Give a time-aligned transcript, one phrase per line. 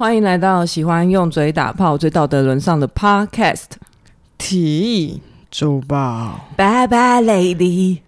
[0.00, 3.66] 欢迎来到喜欢用嘴打炮、最道德沦丧的 Podcast
[4.38, 6.40] 体液周报。
[6.56, 7.98] Bye bye lady。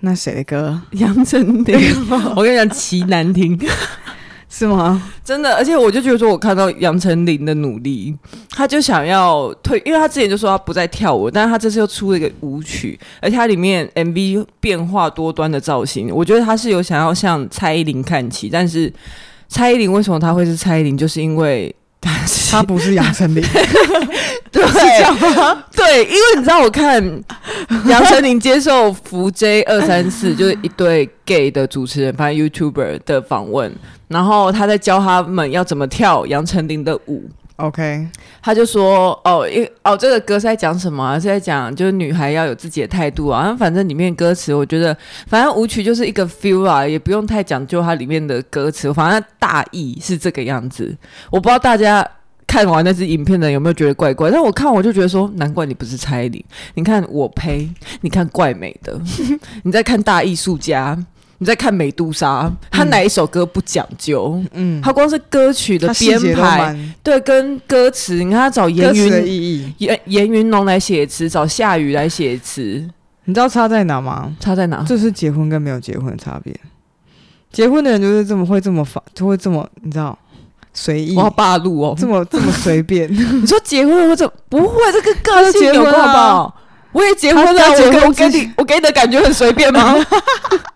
[0.00, 0.80] 那谁的歌？
[0.90, 1.76] 杨丞琳。
[2.34, 3.56] 我跟你讲，奇难听。
[4.56, 5.02] 是吗？
[5.24, 8.14] 真的，而且我就觉得说，我看到杨丞琳的努力，
[8.50, 18.92] 他就想要退，因为他之前就说他不再跳舞，但是他这次又出了一个舞曲，而且他里面 MV 变化多端的造型，我觉得他是有想要向蔡依林看齐，但是
[19.48, 20.96] 蔡依林为什么他会是蔡依林？
[20.96, 21.74] 就是因为
[22.50, 23.42] 他不是杨丞琳，
[24.52, 24.62] 对，
[25.34, 25.64] 吗？
[25.74, 27.02] 对，因为你知道，我看
[27.86, 33.74] 杨丞琳接受福 J 二三四， 就是一对 gay 的主持人，反正 YouTuber 的访问。
[34.08, 37.24] 然后他在教他们要怎么跳杨丞琳的舞。
[37.56, 38.08] OK，
[38.42, 41.14] 他就说：“哦，因哦，这个歌是在讲什么啊？
[41.14, 43.54] 是在讲就是女孩要有自己的态度啊。
[43.56, 44.96] 反正里面歌词，我觉得
[45.28, 48.92] 反正舞曲就是一个 feel 啊，也不用太讲究它里面的歌词。
[48.92, 50.96] 反正大意是这个样子。
[51.30, 52.04] 我不知道大家
[52.44, 54.32] 看完那支影片的有没有觉得怪怪？
[54.32, 56.44] 但我看我就觉得说，难怪你不是蔡依林。
[56.74, 59.00] 你看我呸，你看怪美的，
[59.62, 60.98] 你在看大艺术家。”
[61.44, 64.42] 你在看美杜莎，他哪一首歌不讲究？
[64.52, 72.82] 嗯，他光是歌曲的编排，对，跟歌词，你看他找严云严严云龙来写词，找夏雨来写词，
[73.26, 74.34] 你知道差在哪吗？
[74.40, 74.82] 差在哪？
[74.88, 76.58] 这是结婚跟没有结婚的差别。
[77.52, 80.18] 结婚的人就是这么会这么发，就会这么你知道
[80.72, 83.06] 随意，哇霸路哦，这么这么随便。
[83.12, 84.78] 你说结婚会怎么不会？
[84.90, 86.56] 这个个性有够好不好？
[86.92, 87.62] 我也结婚了，
[88.06, 89.94] 我给你，我给你的感觉很随便吗？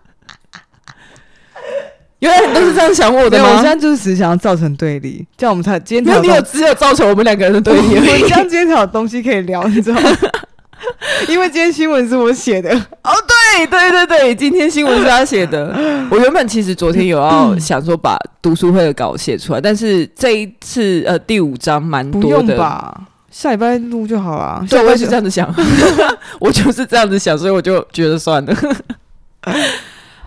[2.19, 3.49] 原来你都是这样想我的吗？
[3.49, 6.21] 我现在就是只想要造成对立，这样我们才今天才有。
[6.21, 10.09] 你有只有造成我们两个人的对立，我这样今天才有东西可以聊，你知道吗？
[11.27, 12.71] 因为今天新闻是我写的。
[12.73, 13.11] 哦，
[13.57, 15.73] 对对对对，今天新闻是他写的。
[16.09, 23.01] 我原本其实昨天有要想说把读书会的稿写出来，但是这一次呃第五章蛮多的，不用吧？
[23.31, 24.65] 下礼拜录就好了。
[24.69, 25.53] 对，我也是这样子想，
[26.39, 28.55] 我就是这样子想，所以我就觉得算了。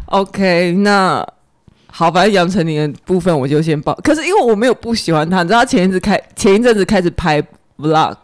[0.06, 1.26] OK，那。
[1.94, 3.92] 好，反正杨丞琳的部分我就先报。
[4.03, 7.42] 可是因为我没有不喜欢他，你知道他前一阵开前一阵子开始拍
[7.78, 8.16] Vlog，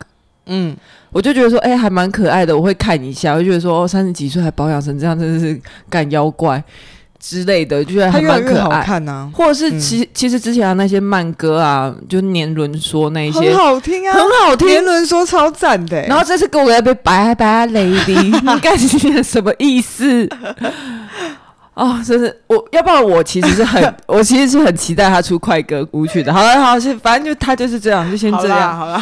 [0.46, 0.74] 嗯，
[1.12, 3.34] 我就觉得说，哎、欸，还蛮可爱的，我会看一下。
[3.34, 6.64] 我就觉得说，三十几岁还保养成这样，真的是干妖怪
[7.20, 8.78] 之类的，就觉得还蛮可爱。
[8.78, 16.00] 好看啊，或者是其、嗯、其实之前的那些慢歌啊，就年轮说那些很好听啊，很好听，年轮说超赞的。
[16.06, 18.22] 然后这次给我要被拜拜 lady，
[18.54, 18.78] 你干
[19.22, 20.26] 什么意思？
[21.78, 26.34] 哦，真是我要不然我其实是很， 我其实是很期待他出快歌舞曲的。
[26.34, 28.76] 好了，好，反正就他就是这样，就先这样。
[28.76, 29.00] 好了，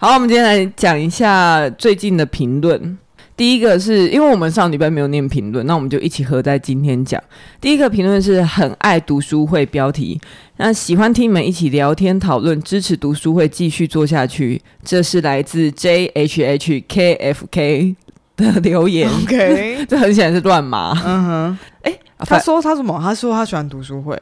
[0.00, 2.96] 好，我们今天来讲一下最近的评论。
[3.36, 7.22] 第一个是因为我们上礼拜没有念评论，那我们就一起合在今天讲。
[7.60, 10.18] 第一个评论是很爱读书会标题，
[10.56, 14.62] 那喜欢听你们一起聊天讨论，支持读书会继续做下去。
[14.82, 17.94] 这是来自 J H H K F K
[18.38, 19.06] 的留言。
[19.24, 20.98] OK，这很显然是乱码。
[21.04, 21.98] 嗯哼，哎。
[22.18, 22.98] 他说他什么？
[22.98, 24.18] 他说他喜欢读书会，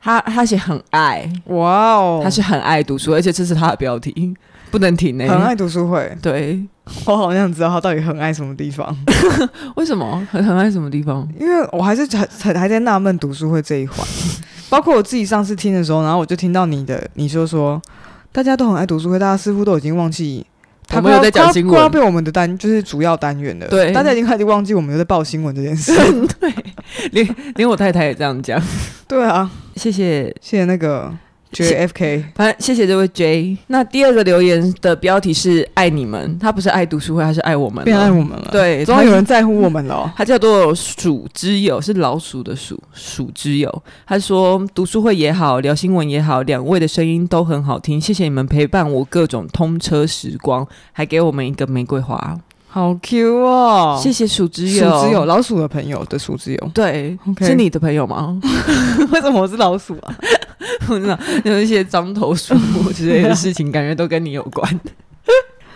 [0.00, 4.34] 他他写很爱，哇哦，他是很爱读书，而且这是他的标题，
[4.70, 5.28] 不能停呢、欸。
[5.28, 6.66] 很爱读书会，对，
[7.04, 8.96] 我好像知道他到底很爱什么地方。
[9.76, 11.28] 为什么很很爱什么地方？
[11.38, 13.98] 因为我还是还还还在纳闷读书会这一环，
[14.70, 17.80] 包括我自己上次听的时候，然后我就听到你的，你说说
[18.32, 20.46] 大家都很爱读书会，大家似乎都已经忘记。
[20.90, 23.68] 他没有在讲新闻，快要被我们的单就是主要单元了。
[23.68, 25.94] 对，大家已经开始忘记我们有在报新闻这件事。
[26.40, 26.52] 对，
[27.12, 28.60] 连连我太太也这样讲。
[29.06, 31.10] 对啊，谢谢谢谢那个。
[31.52, 33.56] JFK，反正谢谢这位 J。
[33.66, 38.48] 那第二个留言的标题是“爱你们”，他不是爱读书会，他是爱我们，变爱我们了。
[38.52, 40.10] 对，终于有人在乎我们了、哦。
[40.16, 43.82] 他叫做鼠之友，是老鼠的鼠，鼠之友。
[44.06, 48.00] 他说读书会也好，聊新闻也好，两位的声音都很好听。
[48.00, 52.38] 谢谢你们陪伴我各种通车时光，还给我们一个玫瑰花，
[52.68, 53.98] 好 Q 哦！
[54.00, 56.70] 谢谢鼠之友，鼠之友，老鼠的朋友的鼠之友。
[56.72, 57.46] 对，okay.
[57.46, 58.40] 是你的朋友吗？
[59.10, 60.14] 为什么我是老鼠啊？
[60.86, 64.80] 不知道有一些獐头鼠目之类的事情，感觉都跟你有关。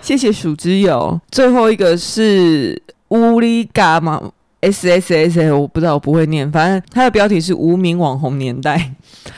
[0.00, 1.18] 谢谢鼠之友。
[1.30, 4.20] 最后一个是乌里嘎嘛
[4.60, 6.50] ，S S S S，我不知道，我不会念。
[6.52, 8.92] 反正它的标题是“无名网红年代”。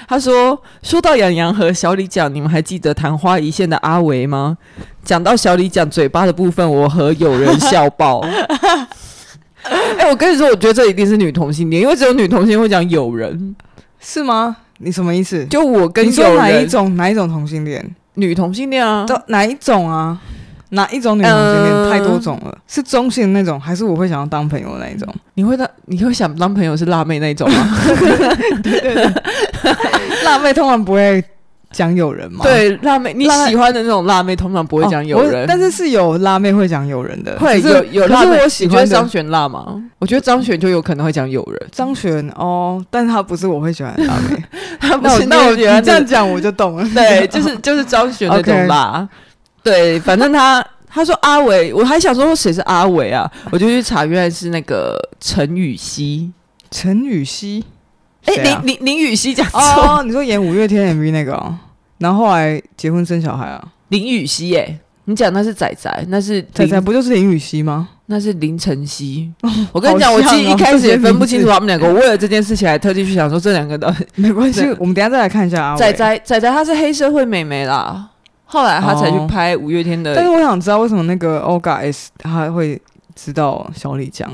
[0.09, 4.59] 他说：“说到杨洋和小李讲，你们还记得昙花一现的阿维吗？
[5.05, 8.19] 讲到小李讲嘴巴的部分，我和友人笑爆。
[9.63, 13.55] 哎、欸，我跟你说，我觉得这一定是女同性恋，因为只有女同性会讲友人，
[14.01, 15.44] 是吗？”你什么意思？
[15.46, 17.84] 就我跟你说哪一种哪一种同性恋？
[18.14, 19.05] 女同性恋啊？
[19.06, 20.19] 都哪一种啊？
[20.70, 21.90] 哪一种女同性恋？
[21.90, 25.06] 太多种了，呃、是中性那种，还是我会想要当朋友的那一种？
[25.34, 27.78] 你会当你会想当朋友是辣妹那一种吗？
[28.62, 29.12] 对 对对，
[30.25, 31.23] 辣妹通常不会。
[31.73, 32.45] 讲友人吗？
[32.45, 38.39] 对，辣妹你喜欢的那种辣妹通常不会讲友人，但是是有辣妹会讲友人的，会有有辣妹。
[38.41, 39.83] 我喜欢张悬辣吗？
[39.99, 41.69] 我觉得张悬就有可能会讲友人。
[41.71, 44.43] 张悬哦，但是他不是我会喜欢的辣妹，
[44.81, 45.27] 他不是。
[45.27, 46.89] 那我觉得这样讲我就懂了。
[46.95, 49.07] 对，就是就是张悬 那种辣。
[49.62, 53.31] 对，反正他他说阿伟，我还想说谁是阿伟啊？
[53.51, 56.31] 我就去查，原来是那个陈雨希。
[56.71, 57.65] 陈雨希。
[58.26, 61.55] 哎，林林林雨熙讲错，你说演五月天 MV 那个，
[61.99, 63.62] 然后后来结婚生小孩啊？
[63.88, 67.88] 林雨熙，哎，你讲那是仔仔，那是仔仔，不就是林雨熙吗？
[68.08, 69.32] 那是林晨曦。
[69.73, 75.76] 我跟你讲，我其实一开始也分不清楚他们两个，我为了这件事情还特地去想说这两个的， 没关系，我们等下再来看一下啊。
[75.76, 78.08] 仔仔仔仔他是黑社会美眉啦，
[78.44, 80.14] 后来他才去拍五月天的。
[80.14, 82.81] 但是我想知道为什么那个 Oga S 他会
[83.14, 84.31] 知道小李讲。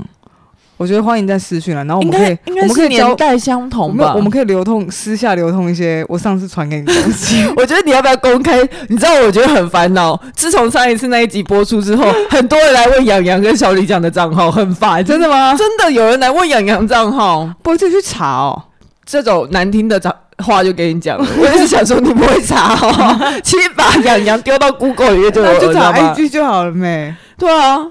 [0.83, 7.47] 我觉得欢迎在私讯了，然后我们可以，我们可以年代相同吧，我们可以流通私下流通一些我上次传给你的东西。
[7.57, 8.61] 我觉得你要不要公开？
[8.89, 10.21] 你知道我觉得很烦恼。
[10.35, 15.05] 自从上一次那一集播出之后， 很多人来问杨洋跟小李讲的账号，很烦。
[15.05, 15.55] 真的吗？
[15.57, 18.61] 真的有人来问杨洋账号，不会自己去查哦。
[19.07, 21.25] 这种难听的账话就给你讲了。
[21.39, 27.15] 我也是想说你不会查哦，其实把洋洋丢到 Google 里面就有了，就查 IG 就好了没？
[27.39, 27.87] 对啊。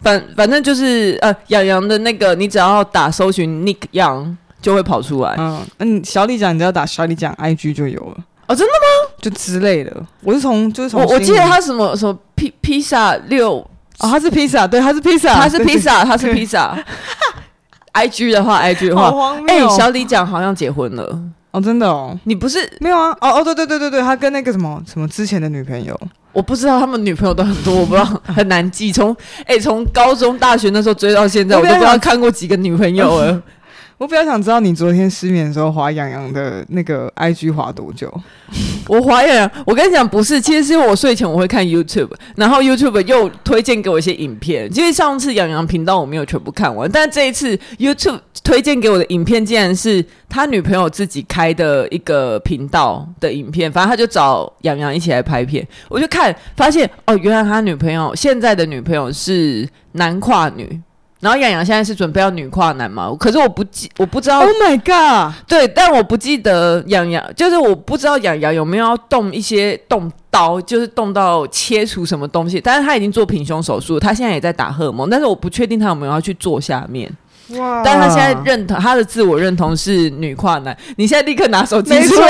[0.00, 5.34] 反反正就是呃，洋洋的那个，你只要打搜寻 Nick Young 就会跑出来。
[5.38, 8.16] 嗯嗯，小李讲，你只要打小李讲 IG 就有了。
[8.46, 9.12] 哦，真的吗？
[9.20, 9.94] 就之类的。
[10.22, 13.56] 我是从就是从我我记得他什么什么披披萨六
[13.98, 16.76] 哦，他是披萨，对，他是披萨，他是披萨，他是披萨。
[17.94, 21.20] IG 的话，IG 的话，哎，小李讲好像结婚了。
[21.50, 23.10] 哦，真的哦，你不是没有啊？
[23.20, 25.98] 哦哦，对对对对对，他跟那个什么什么之前的女朋友，
[26.32, 28.92] 我不知道他们女朋友都很多，我不知道很难记。
[28.92, 29.16] 从
[29.46, 33.42] 哎，从高中、大学那时候追到现在，我都不知道看过几个女朋友了。
[33.98, 38.08] 我比较想知道你昨天失眠的时候滑洋洋的那个 IG 滑多久？
[38.86, 44.70] 我滑洋洋，我跟你讲不是，其实是因为我睡前我会看 YouTube，然后 YouTube 又推荐给我一些影片。
[44.70, 60.80] 其实上次洋洋频道我没有全部看完，但这一次 YouTube 推荐给我的影片竟然是他女朋友自己开的一个频道的影片，反正他就找洋洋一起来拍片，我就看发现哦，原来他女朋友现在的女朋友是男跨女。
[61.20, 63.12] 然后洋洋现在是准备要女跨男嘛？
[63.18, 64.38] 可是我不记，我不知道。
[64.38, 65.34] Oh my god！
[65.48, 72.60] 对，但我不记得洋洋，就是我不知道洋洋有没有要动一些动刀，就是动到切除什么东西。
[72.60, 77.10] 但是他已经做平胸手术，他现在也在打荷尔蒙，但是我不确定他有没有要去做下面。
[77.56, 77.82] 哇！
[77.82, 80.76] 但是他现在认同他的自我认同是女跨男。
[80.96, 82.28] 你现在立刻拿手机出来，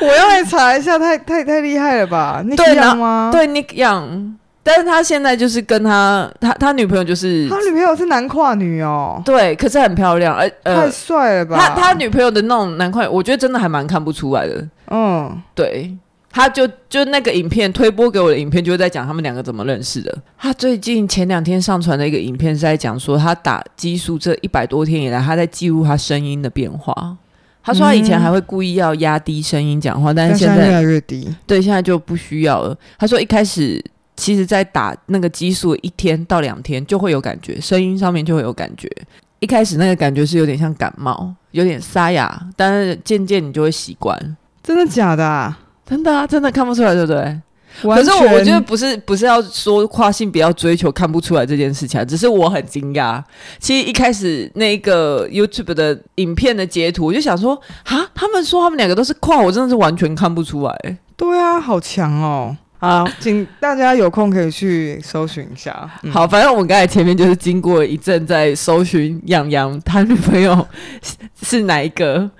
[0.00, 3.30] 我要来查一下，太太太厉害了吧？Nick Young 吗？
[3.30, 4.32] 对，Nick Young。
[4.68, 11.56] 但是他现在就是跟他他他女朋友就是他女朋友是男跨女哦，对，可是很漂亮，而呃太帅了吧？
[11.56, 14.68] 他他女朋友的那种男跨，我觉得真的还蛮看不出来的。
[14.90, 15.96] 嗯，对，
[16.30, 20.14] 他就就那个影片推播给我的影片，就是在讲他们两个怎么认识的。
[20.36, 27.16] 他最近前两天上传的一个影片是在讲说，他打激素这一百多天以来，他在记录他声音的变化。
[27.62, 32.76] 他说他以前还会故意要压低声音讲话，但是现在越来越低，对，现在就不需要了。
[32.98, 33.82] 他说一开始。
[34.18, 38.90] 其实，在打那个激素一天到两天就会有感觉，声音上面就会有感觉。
[39.38, 44.36] 一开始那个感觉是有点像感冒，有点沙哑，但是渐渐你就会习惯。
[44.60, 45.56] 真的假的啊？
[45.86, 47.40] 真的啊，真的看不出来，对不对？
[47.80, 53.22] 可是我我觉得不是，不是要说跨性别要追求看不出来这件事情啊，只是我很惊讶。
[53.60, 60.98] 其实一开始那个 YouTube 的影片的截图，我就想说，哈，他们说他们两个都是跨，我真的是完全看不出来。
[61.16, 62.56] 对啊，好强哦。
[62.80, 65.90] 好，请大家有空可以去搜寻一下。
[66.04, 70.66] 嗯、好，反正我们刚才前面就是经过一阵在搜寻杨洋他女朋友
[71.42, 72.30] 是哪一个。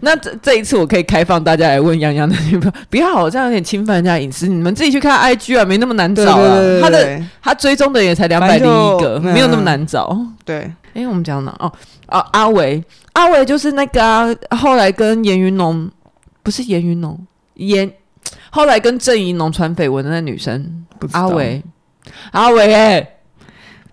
[0.00, 4.46] 那这这一次我可以开放大家来问杨洋的女朋友， 不要好像有点侵犯人家隐私。
[4.46, 6.56] 你们自己去看 IG 啊，没那么难找啊。
[6.56, 10.16] 对对对对，他的他追踪的也才两百零一个，没有那么难找。
[10.44, 11.50] 对，哎、欸，我们讲哪？
[11.58, 11.72] 哦
[12.08, 15.90] 哦，阿维，阿维就是那个啊，后来跟严云龙，
[16.42, 17.18] 不是严云龙，
[17.54, 17.90] 严。
[18.50, 21.62] 后来跟郑怡农传绯闻的那女生阿伟，
[22.32, 23.08] 阿伟哎，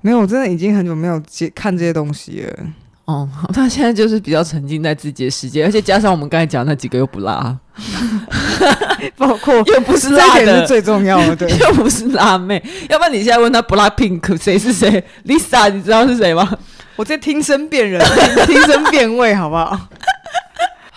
[0.01, 2.65] 没有，我真的已经很久没有接看这些东西了。
[3.05, 7.57] 哦，他现在就是比较沉浸在自己的世界，而且加上我们刚才讲那几个又不辣，
[9.17, 12.63] 包括 又不是辣的，是最重要的，对， 又不是辣妹。
[12.89, 16.57] 要不然你现在问他 BLACKPINK 谁是谁？Lisa，你知道是谁吗？
[16.95, 18.01] 我在听声辨人，
[18.45, 19.77] 听声辨位，好不好？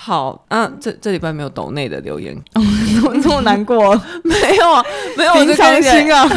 [0.05, 2.61] 好，啊，这这礼拜没有抖内的留言，怎
[3.11, 3.99] 么这么难过？
[4.23, 4.85] 没有啊，
[5.17, 6.29] 没有，我就开心啊，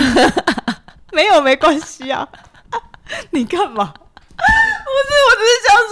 [1.12, 2.26] 没有没关系啊，
[3.32, 3.92] 你干嘛？
[4.38, 5.76] 不是，我只是想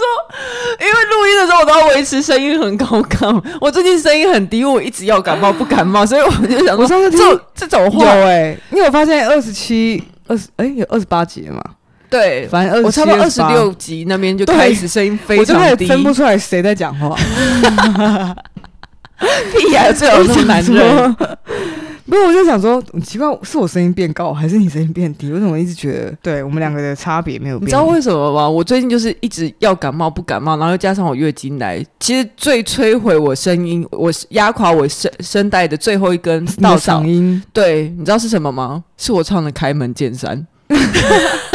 [0.80, 11.62] 因为录音的时候我都要维持声音很高亢，我最近声音很低，我一直要感冒不感冒，所以我就想说，我上次这这种话有哎、欸，你有发现二十七、二十哎有二十八集了吗？
[12.08, 17.16] 对，反正我差不多二十六集那边就开始声音非常低，分不出来谁在讲话。
[19.18, 21.16] 屁呀，最好是男人。
[22.08, 25.28] 不是，我就想说，奇怪，是我声音变高，还是你声音变低？
[25.32, 27.66] 为什么我一直觉得，对我们两个的差别没有变？
[27.66, 28.48] 你知道为什么吗？
[28.48, 38.84] 我最近就是一直要感冒不感冒，然后又加上我月经来，其实最摧毁我声音，我压垮我声声带的最后一根稻草音，对，你知道是什么吗？
[38.96, 40.46] 是我唱的《开门见山》。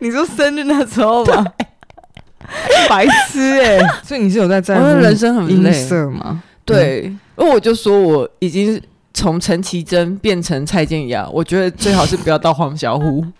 [0.00, 1.46] 你说生日那时候吗？
[2.88, 3.86] 白痴哎、欸！
[4.02, 6.42] 所以你是有在在乎人生很累色吗？
[6.64, 7.04] 对，
[7.36, 8.80] 因为我就说我已经
[9.14, 13.24] 从陈绮贞变成蔡健雅，我觉得最好是不要到黄小琥。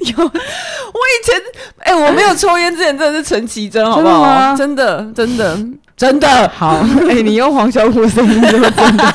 [0.00, 1.34] 有，我以前
[1.78, 4.54] 哎、欸，我没有抽烟之前真的是陈绮贞，好不好？
[4.54, 5.58] 真的，真的，
[5.96, 6.84] 真的好。
[7.08, 9.14] 哎、欸，你用黄小琥声音就真的。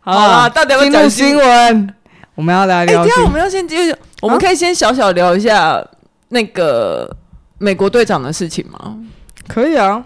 [0.00, 1.94] 好啊，到底要讲新闻？
[2.40, 3.02] 我们要来聊。
[3.02, 5.86] 哎、欸，我们要先继续，我们可以先小小聊一下
[6.30, 7.14] 那个
[7.58, 8.96] 美国队长的事情吗？
[9.46, 10.02] 可以啊。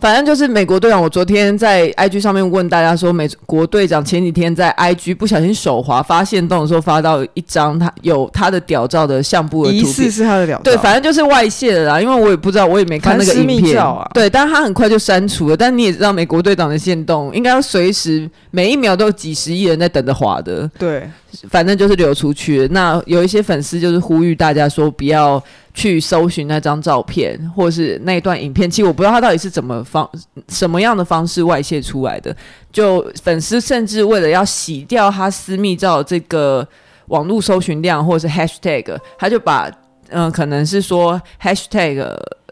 [0.00, 12.00] 反正就是美国队长，我昨天在 IG 上面问大家说，美国队长前几天在 IG 不小心手滑发现动的时候，发到一张他有他的屌照的相簿的图片，疑似是他的屌照，对，反正就是外泄的啦。
[12.00, 14.08] 因为我也不知道，我也没看那个影片啊。
[14.14, 15.56] 对，但是他很快就删除了。
[15.56, 20.70] 但你也知道，美国队长的线动应该要随时每一秒都有几十亿人在等着滑的。
[20.78, 21.10] 对，
[21.48, 22.68] 反正就是流出去。
[22.70, 25.42] 那有一些粉丝就是呼吁大家说不要。
[25.74, 30.10] 去搜寻那张照片，或者是那段影片，其实我不知道他到底是怎么方
[30.48, 32.34] 什么样的方式外泄出来的。
[32.72, 36.66] 就粉丝甚至为了要洗掉他私密照这个
[37.06, 39.70] 网络搜寻量，或者是 hashtag，他就把
[40.08, 42.04] 嗯、呃，可能是说 hashtag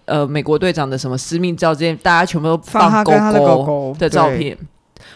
[0.05, 3.13] 呃美国队长的什么私密照这些，大家全部都放狗
[3.65, 4.57] 狗的照片。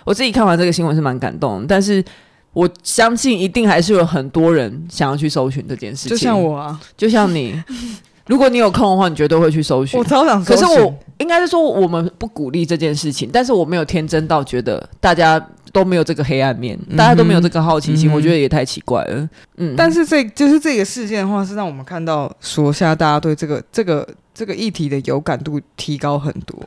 [0.02, 2.05] 我自己看完这个新闻是蛮感动，但是。
[2.52, 7.62] 我相信一定还是有很多人想要去搜寻这件事情，就像我啊，就像你，
[8.26, 9.99] 如果你有空的话，你绝对会去搜寻。
[9.99, 15.40] 我超想搜寻，可是我应该是说我们不鼓励这件事情，但是我没有天真到觉得大家
[15.73, 19.28] 都没有这个黑暗面，嗯、大家都没有这个好奇心，嗯、我觉得也太奇怪了。
[19.57, 26.59] 嗯，但是这就是这个事件的话，是让我们看到说现在大家对这个这个这个议题的有感度提高很多。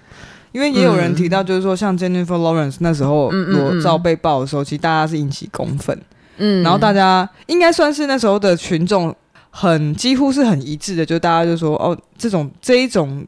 [0.53, 5.99] 因为也有人提到，就是说，像 Jennifer Lawrence 那时候裸照被爆的时候，其实大家是引起公愤，
[6.37, 9.13] 嗯，然后大家应该算是那时候的群众
[9.49, 13.25] 很几乎是很一致的，就大家就说，哦，这种这一种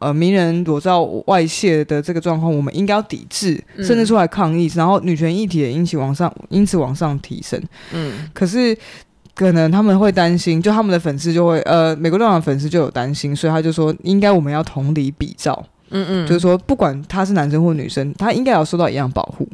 [0.00, 8.76] 呃名人裸照外泄的这个状况，我们应该要抵制，甚至出来抗议，然后女权议题也因此往上，因此往上提升，嗯，可是
[9.34, 15.64] 可能他们会担心，就他们的粉丝就会，呃，美国队长的粉丝就有担心，所以他就说，应该我们要同理比照。
[15.90, 19.48] 嗯嗯，就是说，不管他是男生或女生，他应该要受到一样保护。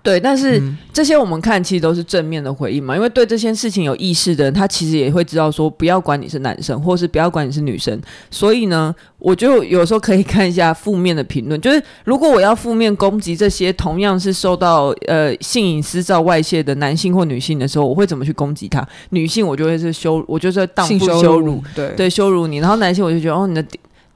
[0.00, 8.00] 对，但是这些我们看其实都是正面的回应嘛，因为对这些事情有意识的人，他其实也会知道说，不要管你是男生，或是不要管你是女生。
[8.30, 18.86] 所以呢，我就有时候可以看一下负面的评论， 就是如果我要负面攻击这些同样是受到呃性隐私照外泄的男性或女性的时候，我会怎么去攻击他？
[19.10, 23.62] 女性我就会是羞，我就是荡妇羞辱，羞辱对对羞辱你，然后男性我就觉得哦你的。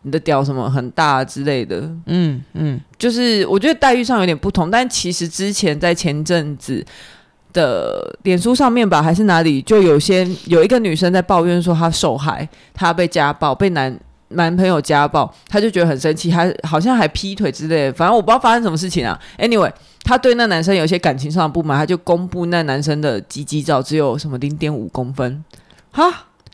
[0.05, 6.85] 你的屌什么很大之类的，嗯嗯，就是我觉得待遇上有点不同，但其实之前在前阵子
[7.53, 13.97] 的脸书上面吧，还是哪里，就有些有一个女生在抱怨说她受害，她被家暴，被男
[14.31, 19.17] 男朋友家暴，她就觉得很生气，还好像还劈腿之类的，反正我不知道发生什么事情啊。
[19.39, 19.71] Anyway，
[20.03, 25.45] 她对那男生有些感情上的不满，她就公布那男生的鸡鸡照只有什么零点五公分，
[25.93, 26.11] 哈，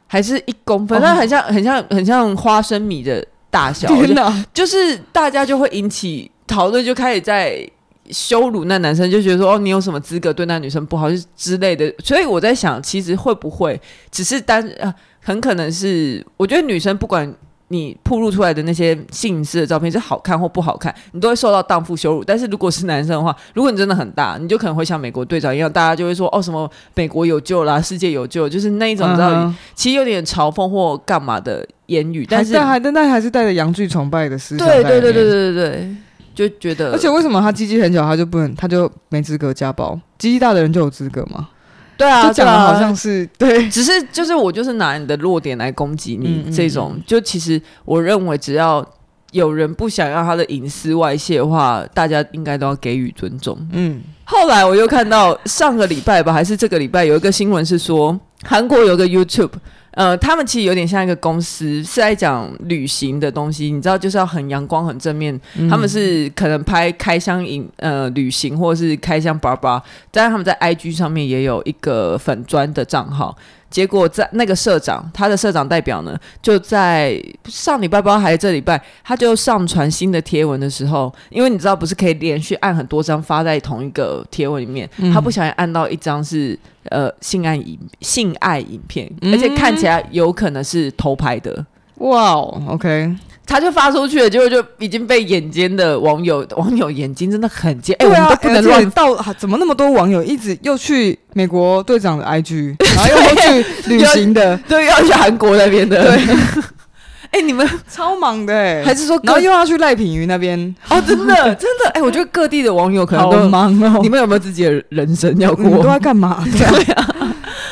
[0.06, 3.26] 还是一公分，那、哦、很像很像很像花生米的。
[3.50, 3.88] 大小，
[4.52, 7.68] 就是大家就会引起讨论，就开始在
[8.10, 11.92] 羞辱那男生，就觉得说哦，你有什么资格对那女生不好，就是之类的。
[12.02, 17.30] 所以我在想，其实会不会只是单呃，很可能是，我觉得女生不管
[17.68, 22.24] 你曝露出来的那些性私的照片是好看或不好看，你都会受到荡妇羞辱。
[22.24, 31.66] 但是如果是男生的话，如果你真的很大，你就可能会像美国队长一样，大家就会说哦，什么美国有救啦，世界有救，就是那一种，你知道，嗯、其实有点嘲讽或干嘛的。
[31.88, 34.66] 言语，但是还但还是带着阳具崇拜的思想。
[34.66, 35.96] 对对对对对对对，
[36.34, 36.92] 就觉得。
[36.92, 39.98] 而且为什么他鸡鸡很小，他就不能，他就没资格家暴？
[40.18, 41.48] 鸡鸡大的人就有资格吗？
[41.96, 48.86] 对啊，就讲的好像是对，对，只是就是我就是拿你的弱点来攻击你，嗯、这种就其实我认为只要
[49.32, 53.58] 有人不想要他的隐私外泄的话，大家应该都要给予尊重。
[53.72, 59.52] 嗯，后来我又看到上个礼拜吧，还是这个礼拜有一个新闻是说，韩国有个 YouTube。
[59.92, 63.70] 呃，他们其实有点像一个公司，是在讲旅行的东西。
[63.70, 65.38] 你知道，就是要很阳光、很正面。
[65.56, 69.82] 嗯、他们是可能拍开箱影，呃，旅行或者是开箱叭叭。
[70.10, 73.36] 但是他们在 IG 上面也有一个粉砖的账号。
[73.70, 86.58] 结果在那个社长，他的社长代表呢，就在上礼拜不知道还是这礼拜，他就上传新的贴文的时候，因为你知道不是可以连续按很多张发在同一个贴文里面，嗯、他不小心按到一张是
[86.90, 91.64] 呃性爱影性爱影片，而且看起来有可能是偷拍的。
[91.96, 93.14] 哇哦，OK。
[93.48, 106.18] 他就发出去了，结果就已经被眼尖的网友，网友眼睛真的很尖，哎、欸，啊，我们都不能乱到，怎么那么多网友一直又去美国队长的 IG，然后又去 旅行的，对，要去韩国那边的，对，
[107.32, 110.58] 哎、欸，你们超忙的、欸，还是说，然后又要去赖品妤那边？
[110.90, 114.00] 哦，真的， 真的，哎、欸，我觉得各地的网友可能都忙哦。
[114.02, 115.64] 你们有没有自己的人生要过？
[115.64, 116.44] 你们都在干嘛？
[116.44, 117.08] 对啊。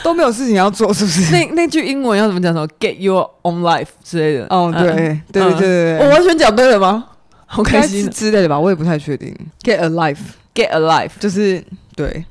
[0.06, 1.32] 都没有事情要做，是不是？
[1.32, 2.52] 那那句英文要怎么讲？
[2.54, 4.46] 什么 “get your own life” 之类的？
[4.50, 4.92] 哦，对，
[5.32, 7.04] 对对对对，我完全讲对了吗？
[7.46, 9.34] 好开心之类的吧，我也不太确定。
[9.62, 11.60] “get a life”，“get a life” 就是
[11.96, 12.24] 对，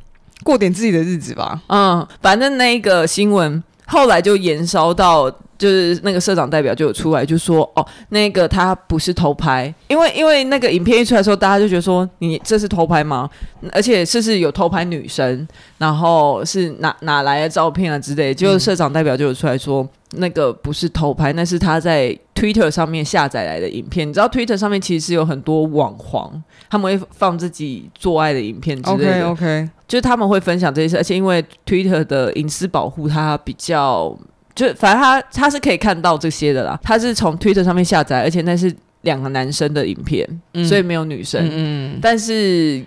[0.43, 1.61] 过点自己的日子吧。
[1.67, 5.29] 嗯，反正那个新闻后来就延烧到。
[5.65, 13.27] 就是那个社长代表就有出来就说哦，那个他不是偷拍，因为因为那个影片一出来的时候，大家就觉得说你这是偷拍吗？
[13.71, 15.47] 而且是是有偷拍女生，
[15.79, 18.31] 然后是哪哪来的照片啊之类。
[18.31, 19.81] 就社长代表就有出来说，
[20.11, 24.07] 嗯、那个不是偷拍，那是他在 Twitter 上面下载来的影片。
[24.07, 29.27] 你知道 Twitter 上面其实是有很多网黄，他们会放自己做爱的影片之类的。
[29.29, 34.15] OK OK，就是他们会分享这些事，而且因为 Twitter 的隐私保护，它比较。
[34.55, 41.99] 就反正他他是可以看到这些的啦，他是从 Twitter 上面下载，而且那是两个男生的影片，嗯、所以没有女生。
[42.01, 42.81] 但是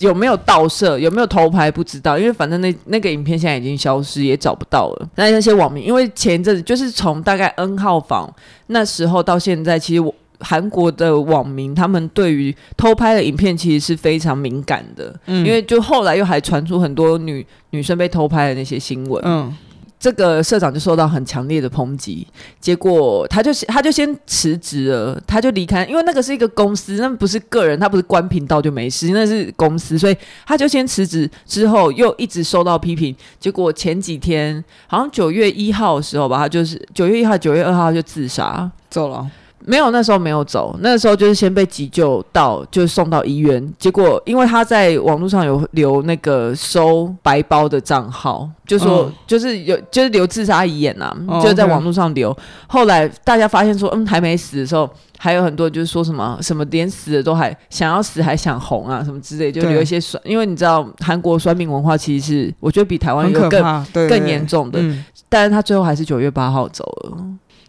[0.00, 5.08] 有没有盗摄，有没有偷拍不知道，因为反正那那个影片现在已经消失，也找不到了。
[5.14, 8.28] 那那些网民，因为前一阵子就是从大概 N 号房
[8.66, 19.22] 那时候到现在，其实我韩国的网民他们对于偷拍的影片其实是非常敏感的，嗯、因为就后来又还传出很多女女生被偷拍的那些新闻。
[19.24, 19.56] 嗯。
[20.04, 22.26] 这个社长就受到很强烈的抨击，
[22.60, 30.14] 结果他就他就先辞职了，他就离开，因为那个是一个公司，那不是个人，他不是关频道就没事，那是公司，所以
[30.44, 39.26] 他就先辞职，之后又一直受到批评，结果前几天好像九月一号的时候吧，他就是九月一号、九月二号就自杀走了。
[39.66, 43.72] 没有，那时候没有走，那时候就是先被急救到，就送到医院。
[43.78, 52.36] 结果因为他在网络上有留那个收白包的账号，就说、哦、就是有就是留自杀遗言呐、啊，哦、就在网络上留。
[52.66, 60.22] 后来大家发现说，嗯，还没死的时候，还有很多就是说什么什么连死了都还想要死还想红啊什么之类，就留一些酸。
[60.26, 67.18] 因为你知道韩国酸命文化其实是我觉得比台湾有更更严重的，嗯、但是他最后还是九月八号走了，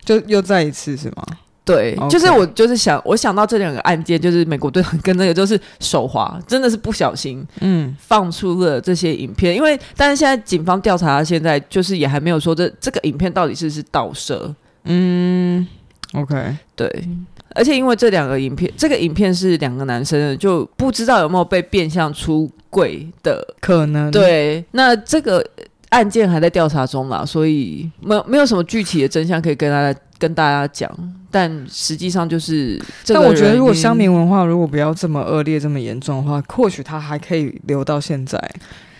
[0.04, 1.24] 就又再一次是吗？
[1.66, 9.54] 对.就是我就是想，我想到这两个案件，就是美国队长跟那个就是手滑，真的是不小心，嗯，放出了这些影片。
[9.54, 14.54] 嗯、因为，但是现在警方调查到现在，就是也还没有说这这个影片到底是不是盗摄。
[14.84, 15.68] 嗯
[16.14, 17.08] ，OK，对。
[17.56, 24.12] 而且因为这两个影片，这个影片是两个男生的，就不知道有没有被变相出柜的可能。
[24.12, 25.42] 对，那这个
[25.90, 30.90] 案件还在调查中啦，所以没有没有什么具体的真相可以跟大家跟大家讲。
[31.32, 38.40] 但实际上就是，但我觉得如果乡民文化如果不要这么恶劣、这么严重的话，或许他还可以留到现在，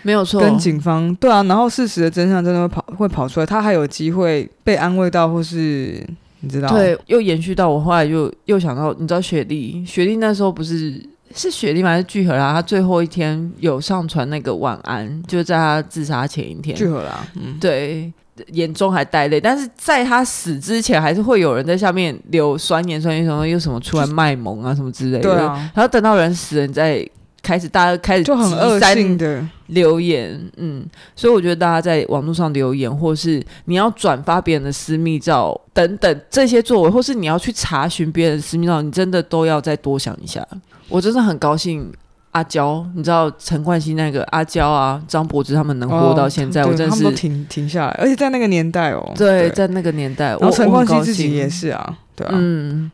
[0.02, 0.42] 没有错。
[0.42, 6.06] 跟警方对啊，然后事实的真相真的会跑会跑出来，他还有机会被安慰到，或是
[6.42, 6.68] 你知道？
[6.68, 11.02] 对，又延续到我后来又又想到，你知道雪莉，雪莉那时候不是
[11.36, 11.90] 是雪莉吗？
[11.90, 12.54] 还是聚合啦？
[12.54, 16.76] 他最后一天有上传那个晚安，就在他自杀前一天。
[16.76, 18.12] 聚合啦，嗯，对。
[18.48, 25.22] 眼中还带泪，但是在他死之前，还是会有人在下面留酸言酸语，什么又什么出来卖萌啊什么之类的。
[25.22, 27.10] 对啊，然后等到人死了，你再
[27.42, 40.46] 开始大家开始就很恶性的留言，嗯，所以我觉得大家在网络上留言，或是你要转发别人的私密照等等这些作为，或是你要去查询别人的私密照，你真的都要再多想一下。
[40.90, 41.92] 我真的很高兴。
[42.32, 52.92] 阿娇，你知道陈冠希那个阿娇啊，张柏芝他们能活到现在，哦、我真的是停停下来，而且在那个年代哦，对，对在那个年代，我陈冠希自己也是啊，对啊，嗯，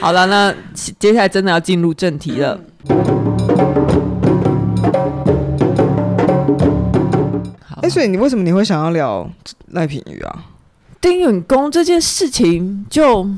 [0.00, 0.54] 好了，那
[0.98, 2.58] 接下来真的要进入正题了。
[7.68, 9.30] 哎、哎，所以你为什么你会想要聊
[9.72, 10.46] 赖品妤啊？
[10.98, 13.28] 丁允恭这件事情就，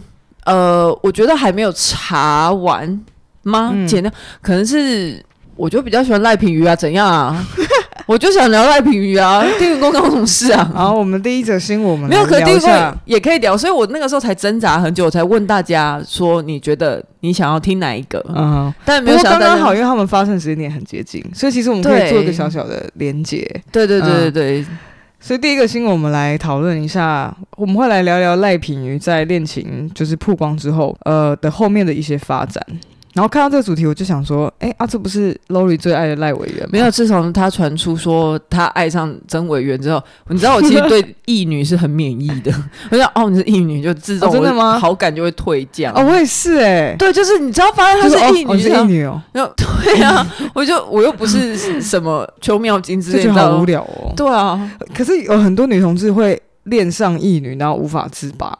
[0.44, 3.04] 呃，我觉得还没有查完
[3.42, 3.70] 吗？
[3.74, 5.24] 嗯、简单，可能是
[5.56, 7.46] 我就比较喜欢赖品鱼啊，怎样啊？
[8.06, 10.68] 我就想聊赖品鱼啊，丁允恭干什么事啊？
[10.74, 18.24] 然后我们第一则新闻，我们没有，可丁允恭也可以聊，所以我那个时候才挣扎很久，我才问大家说，你觉得你想要听哪一个？
[18.34, 23.38] 嗯，但没有想到刚刚好，因为他们发生时间点很接近，所以其实我们可以做一个小小的连结。
[23.70, 24.60] 对对对对对。
[24.62, 24.78] 嗯
[25.22, 32.64] 所以第一个新闻，我们来讨论一下，我们会来聊聊赖品瑜在恋情就是曝光之后，呃的后面的一些发展。
[33.12, 36.68] 然后看到这个主题，我就想说，哎啊，这不是 Lori 最爱的赖委员吗？
[36.70, 42.52] 没有，自从他传出说他爱上曾委员之后，你知道我其实对异女是很免疫的。
[42.90, 44.78] 我想，哦，你是异女，就自动、哦、真的吗？
[44.78, 45.92] 好感就会退降。
[45.94, 46.96] 哦，我也是哎、欸。
[46.96, 49.20] 对，就是你知道，发现他是异女，就是异女哦。
[49.32, 54.12] 然后对啊，我就我又不是什么邱妙金之类的，好无聊哦。
[54.16, 58.56] 对啊，可是有很多女同志会恋上异女，然后无法自拔，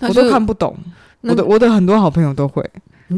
[0.00, 0.76] 我都看不懂。
[1.22, 2.62] 我的我的很多好朋友都会。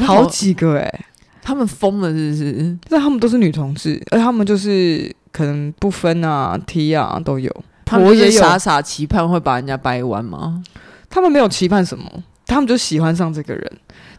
[0.05, 1.05] 好几个哎、欸，
[1.43, 2.79] 他们疯了是不是？
[2.89, 7.51] 但他们都是女同志，而他们就是可能不分啊、T 啊都有。
[7.85, 10.63] 他们也傻傻期盼会把人家掰弯吗？
[11.09, 12.05] 他们没有期盼什么，
[12.47, 13.73] 他们就喜欢上这个人。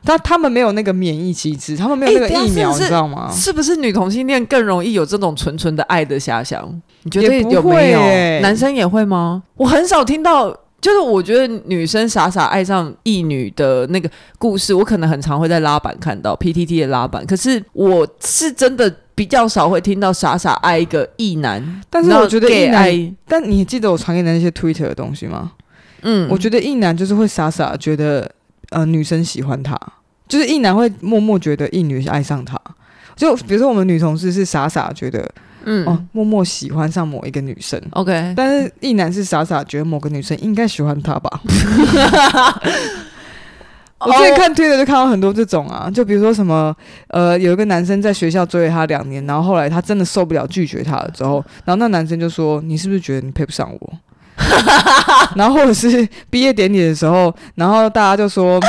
[0.06, 3.30] 但他们没有那个免疫机制，他们没有那个疫苗，欸、你知道吗？
[3.30, 6.82] 是不是女同性恋更容易有这种纯纯的爱的遐想？
[7.04, 8.00] 你觉得有没有？
[8.00, 9.44] 欸、男生也会吗？
[9.56, 10.56] 我很少听到。
[10.80, 21.82] 就是我觉得女生傻傻爱上异女的那个故事，我可能很常会在拉板看到 PTT 的拉板，可是我是真的比较少会听到傻傻爱一个异男。
[21.90, 25.54] 但是我觉得异男，但你记得我传给你那些 Twitter 的东西吗？
[26.04, 28.32] 嗯，我觉得异男就是会傻傻觉得
[28.70, 29.76] 呃女生喜欢他，
[30.28, 32.60] 就是异男会默默觉得异女爱上他。
[33.16, 35.28] 就比如说我们女同事是傻傻觉得。
[35.70, 41.42] 嗯哦，默默喜欢上某一个女生，OK，但是一男是傻傻觉得某个女生应该喜欢他吧？
[44.00, 46.74] 我最近看推特就看到很多这种啊，就比如说什么
[47.10, 53.94] 呃，有一个男生在学校追了她两年，然后后来他真的受不了拒绝他了之后， 然后那男生就说：“你是不是觉得你配不上我？”
[55.36, 58.60] 然后或者是毕业典礼的时候，然后大家就说。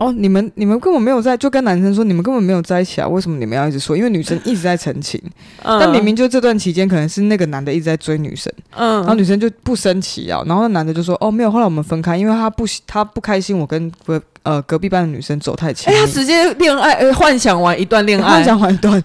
[0.00, 3.06] 哦，你们你们根本没有在，就跟男生说你们根本没有在一起啊？
[3.06, 3.94] 为什么你们要一直说？
[3.94, 5.20] 因为女生一直在澄清，
[5.62, 19.04] 嗯、但明明就这段期间可能是那个男的一直在追女生，嗯，然后女生就不生气啊，然后那男的就说哦没有，后来我们分开，因为他不他不开心，我跟隔呃隔壁班的女生走太近，哎、欸，他直接恋爱，呃，幻想完一段恋爱，幻想完一段，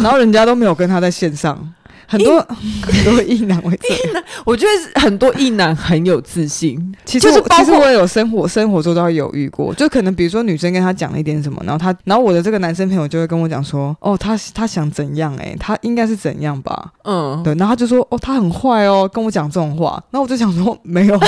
[0.00, 1.58] 然后人家都没有跟他在线上。
[2.06, 2.40] 很多
[2.82, 6.76] 很多异男会这样，我觉得很多异男很有自信。
[7.04, 15.34] 其实就是其实我也有生活生活中都会有遇过，就可能比如说女生跟他讲了一点什么，然后他然后我的这个男生朋友就会跟我讲说，哦，他他想怎样？
[15.36, 16.92] 哎，他应该是怎样吧？
[17.04, 20.02] 嗯，对，然后他就说，哦，他很坏哦，跟我讲这种话。
[20.10, 21.18] 然后我就想说，没有，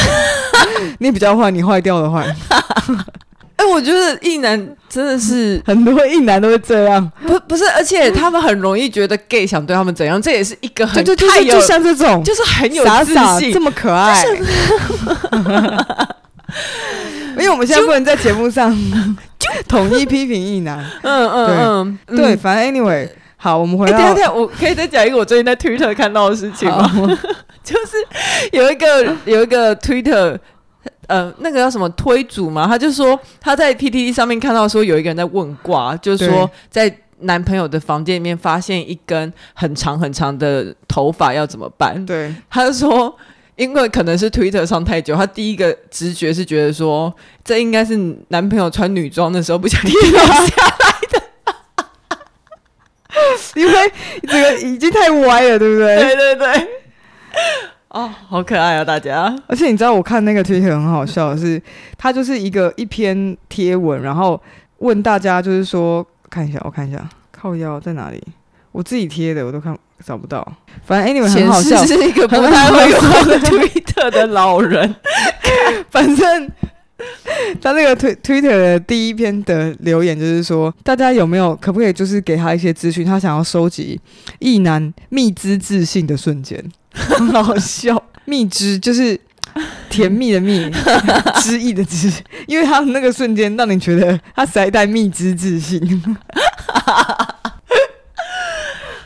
[0.99, 2.35] 你比较坏，你坏掉的坏。
[3.59, 14.23] 哎、欸，我觉得异男真的是 很多异男都会这样，不不是，而且他们很容易觉得 gay 想对他们怎样，这也是一个很太有，就，就像这种，就是很有自信，傻傻这么可爱。
[14.23, 14.43] 就是、
[17.37, 18.73] 因为我们现在不能在节目上
[19.67, 24.05] 统一批评异男，嗯嗯嗯，对，反正 anyway，好，我们回来、欸。
[24.05, 26.89] 等一下，我可以再讲一个我最近在 Twitter 看到的事情吗？
[27.65, 27.97] 就是
[28.53, 30.39] 有一个有一个 Twitter。
[31.09, 32.67] 呃，那个叫什么推主嘛？
[32.67, 42.07] 他就说他在 PTT 上面看到说有一个人在问卦，就是说在男朋友的房间里面发现一根很长很长的头发要怎么办？
[42.07, 43.17] 对，他就说
[43.57, 47.97] 因为可能是 Twitter 上太久，他第一个直觉是觉得说这应该是
[48.29, 51.23] 男朋友穿女装的时候不小心掉下来的，
[53.57, 53.93] 因为
[54.29, 55.97] 这个已经太歪了，对不对？
[55.97, 56.69] 对对对。
[57.91, 59.35] 哦，好可爱啊，大家！
[59.47, 61.61] 而且你知道，我看那个推特很好笑的是，
[61.97, 64.41] 他就是一个一篇贴文，然后
[64.79, 68.23] 问大家，就是说，看一下，我看一下，靠腰在哪里？
[68.73, 70.47] 我自己贴的，我都看找不到。
[70.85, 74.95] 反正 anyway 很好笑，是一个不太会用推特的老人。
[75.91, 76.51] 反正
[77.61, 83.05] 他那个推推特的第一篇的留言就是说，大家有没有可不可以就是给他一些资讯？
[83.05, 83.99] 他想要收集
[84.41, 86.63] 异男蜜汁自信的瞬间。
[86.99, 89.19] 很好笑， 蜜汁就是
[89.89, 90.71] 甜蜜的蜜，
[91.41, 92.13] 汁意的汁，
[92.47, 95.81] 因为他那个瞬间让你觉得他实在带蜜汁自信。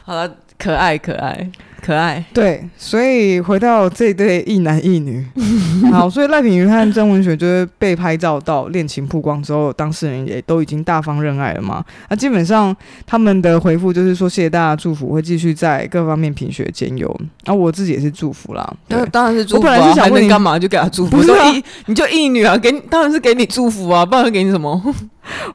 [0.04, 1.48] 好了，可爱可爱，
[1.84, 2.24] 可爱。
[2.32, 5.26] 对，所以回到这对一男一女，
[5.90, 11.84] 好，所以赖品妤和曾文雪就是被拍照到恋情曝光之后，当事人也都已经大方认爱了嘛。
[12.08, 17.08] 那基本上他们的回复就是说，谢谢大家祝福，会继续在各方面品学兼优。
[17.44, 19.72] 然后我自己也是祝福啦，对，当然是祝福啊。
[19.72, 21.16] 我本来是想问你干嘛，就给他祝福。
[21.16, 21.52] 不是啊，
[21.86, 24.80] 你就一女啊，给你当然是给你祝福啊，不然给你什么？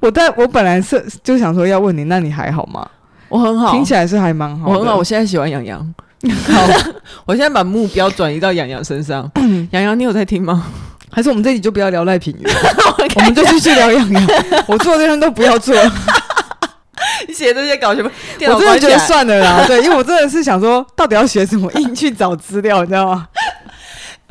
[0.01, 2.85] 我但我本来是就想说要问你，那你还好吗？
[3.29, 4.69] 我很好，听起来是还蛮好。
[4.69, 5.93] 我很好，我现在喜欢洋洋。
[6.47, 6.67] 好，
[7.25, 9.29] 我现在把目标转移到洋洋身上。
[9.71, 10.65] 洋洋，你有在听吗？
[11.11, 12.49] 还是我们这集就不要聊赖品妤，
[13.15, 14.27] 我们就继续聊洋洋。
[14.67, 15.73] 我做这些都不要做。
[17.27, 18.09] 你写这些搞什么？
[18.47, 19.63] 我真的觉得算了啦。
[19.65, 23.27] 对，因为我真的是想说，到底要写什么，硬去找资料，你知道吗？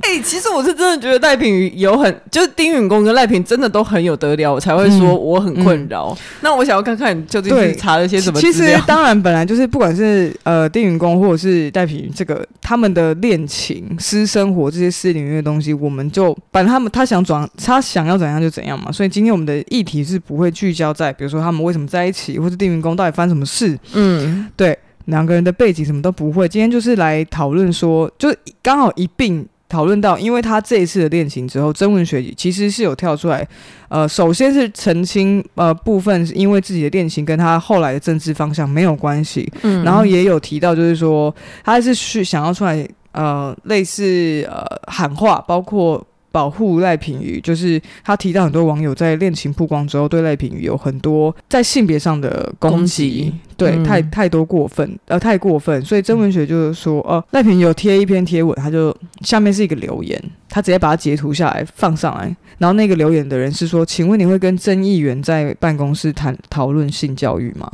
[0.03, 6.11] 哎、欸，其实我是真的觉得赖品妤有很，就是丁允恭跟赖品真的都很有得聊，我才会说我很困扰。
[6.11, 8.39] 嗯嗯、那我想要看看你究竟是查了些什么。
[8.39, 18.93] 其实当然本来就是不管是呃丁允恭或者是赖品妤这个他们的恋情、私生活这些私领域的东西，我们就反正他们他想转他想要怎样就怎样嘛。
[18.93, 23.77] 所以今天我们的议题是不会聚焦在比如说他们为什么在一起，或者丁允恭到底发生什么事。
[23.95, 26.47] 嗯，对，两个人的背景什么都不会。
[26.47, 28.33] 今天就是来讨论说，就
[28.63, 29.45] 刚好一并。
[29.69, 33.47] 讨论到，因为他这一次的恋情之后，曾文学其实是有跳出来，
[33.89, 46.07] 呃，首先是澄清，呃，部分是因为自己的恋情跟他后来的政治方向没有关系，嗯，然后也有提到，就是说他是去想要出来，呃，类似呃喊话，包括。
[46.37, 55.83] 保护赖品妤，就是他提到很多网友在恋情曝光之后，对赖品妤有很多在性别上的攻击，对，嗯、太太多过分，呃，太过分。
[55.83, 62.25] 所以曾文学就是说，哦、呃，赖品妤有贴一篇贴文，他就下面是一个留言，他直接把它截图下来放上来，
[62.59, 67.67] 然后那个留言的人是说，请问你会跟曾议员在办公室谈讨论性教育吗？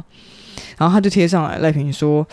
[0.79, 2.25] 然后他就贴上来，赖品妤说。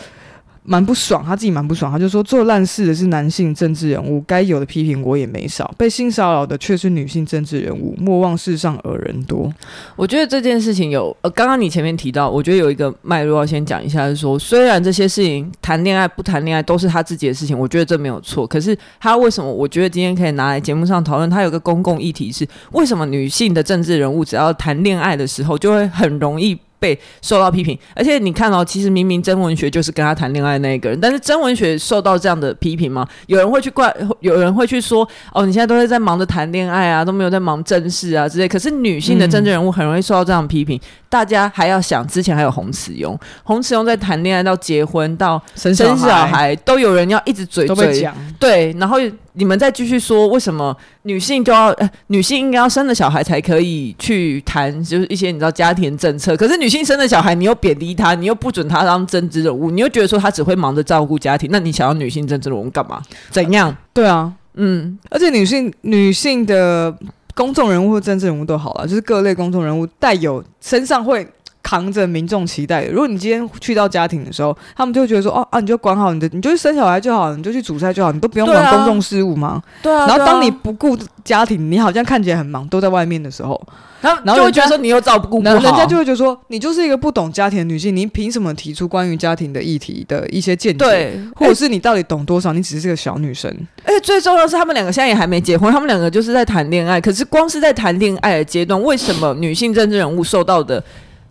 [0.70, 9.52] 蛮不爽，他自己蛮不爽，他就说做烂事的是男性政治人物，该有的批评我也没少，被性骚扰的却是女性政治人物，莫忘世上恶人多。
[9.96, 19.52] 我觉得这件事情有，呃，刚刚你前面提到，我觉得有一个脉络要先讲一下，是说虽然这些事情谈恋爱不谈恋爱都是他自己的事情，我觉得这没有错，可是他为什么？
[19.52, 26.56] 我觉得今天可以拿来节目上讨论，他有个公共议题是为什么女性的政治人物只要谈恋爱的时候就会很容易。
[26.80, 33.06] 被受到批评，而且你看哦，其实明明曾文学就是跟他谈恋爱的那一个人，但是曾文学受到这样的批评吗？
[33.26, 38.48] 有人会去怪， 有人会去说，哦，你现在都是在忙着谈恋爱啊，都没有在忙正事啊之类。
[38.48, 40.78] 可是女性的政治人物很容易受到这样的批评。
[40.78, 43.14] 嗯、大家还要想，之前还有洪慈庸，
[43.44, 45.94] 洪慈庸在谈恋爱到结婚到生小
[46.26, 48.96] 孩，都有人要一直嘴嘴讲，对，然后。
[49.34, 56.36] 你们再继续说，为什么女性就要呃，女性应该要生了小孩才可以去谈，就是一些你知道家庭政策。
[56.36, 61.48] 可是女性生了小孩，你又贬低她，你又不准她当政治人物，你又觉得说她只会忙着照顾家庭。
[61.52, 63.00] 那你想要女性政治人物干嘛？
[63.30, 63.76] 怎样？
[63.92, 66.94] 对啊，嗯，而且女性女性的
[67.34, 71.26] 公众人物或政治人物都好了，就是各类公众人物带有身上会。
[71.70, 72.90] 扛着民众期待的。
[72.90, 80.04] 如果你今天去到家庭的时候，他们就会觉得说：“哦啊，你就管好你的，你就是生小孩就好，你就去煮菜就好，你都不用管公众事务嘛？”对啊。
[80.08, 83.60] 然后当你不顾家庭，你好像看起来很忙，都在外面的时候，
[84.00, 90.84] 然后然后就会觉得说你又照顾不好，人家就会觉得说你就是一个不懂家庭的女性，你凭什么提出关于家庭的议题的一些见解？
[90.84, 92.52] 对，或者是你到底懂多少？
[92.52, 93.48] 你只是个小女生。
[93.84, 97.00] 而且最重要的是，他们两个现在也还没结婚，他们两个就是在谈恋爱。
[97.00, 100.82] 可是光是在谈恋爱的阶段，为什么女性政治人物受到的？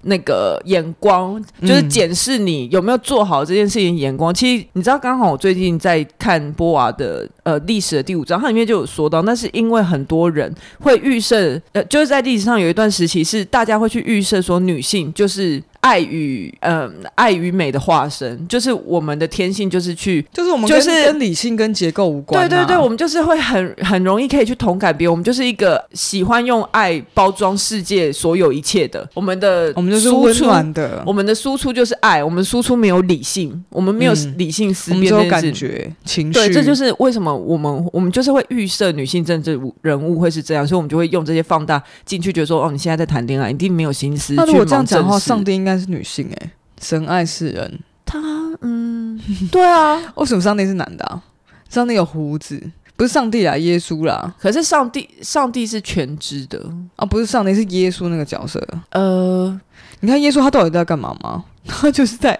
[0.04, 3.98] 那个眼光就是检视你有没有做好这件事情。
[3.98, 15.62] 眼光，其实你知道，刚好我最近在看波娃的呃历史的第五章，它里面就有说到，那是因为很多人会预设，呃，就是在历史上有一段时期是大家会去预设说女性就是。
[15.82, 22.48] 爱与嗯、呃，爱与美的化身，就是我们的天性，就是去，就是我们就是跟理性跟结构无关、啊。
[22.48, 29.08] 对对对，我们就是会很很容易可以去同感别人，我们就是一个喜欢用爱包装世界所有一切的。
[29.14, 36.34] 我们的我们就是温暖的，我们的输出就是爱，我们输出没有理性，我们没有理性思辨，这种感觉情绪。
[36.34, 44.34] 对，这就是为什么我们我们就是会预设女性政治人物会是这样，所以我们就会用这些放大进去，觉得说哦，你现在在谈恋爱，一定没有心思。
[44.34, 45.69] 那如果这样讲的话，上帝应该。
[45.70, 46.52] 应该是女性哎、欸，
[46.82, 47.80] 神爱世人。
[48.06, 48.18] 他
[48.62, 49.20] 嗯，
[49.52, 51.22] 对啊，为什么上帝是男的啊？
[51.70, 52.60] 上帝有胡子，
[52.98, 54.34] 不是上帝啊，耶稣啦。
[54.40, 56.60] 可是上帝，上帝是全知的
[56.96, 58.60] 啊，不是上帝，是耶稣那个角色。
[58.92, 59.60] 呃，
[60.00, 61.44] 你看耶稣他到底在干嘛吗？
[61.68, 62.38] 他就是在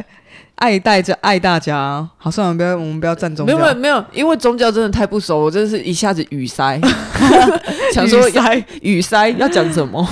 [0.56, 2.10] 爱戴着爱大家。
[2.18, 3.56] 好，算了，不要，我们不要站宗教。
[3.56, 6.82] 没有没有，因为宗教真的太不熟，我真的是一下子语塞，
[7.94, 10.10] 想说语塞语塞要讲什么。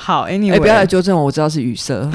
[0.00, 2.08] 好，Anyway，、欸、不要来纠正我，我知道是语塞。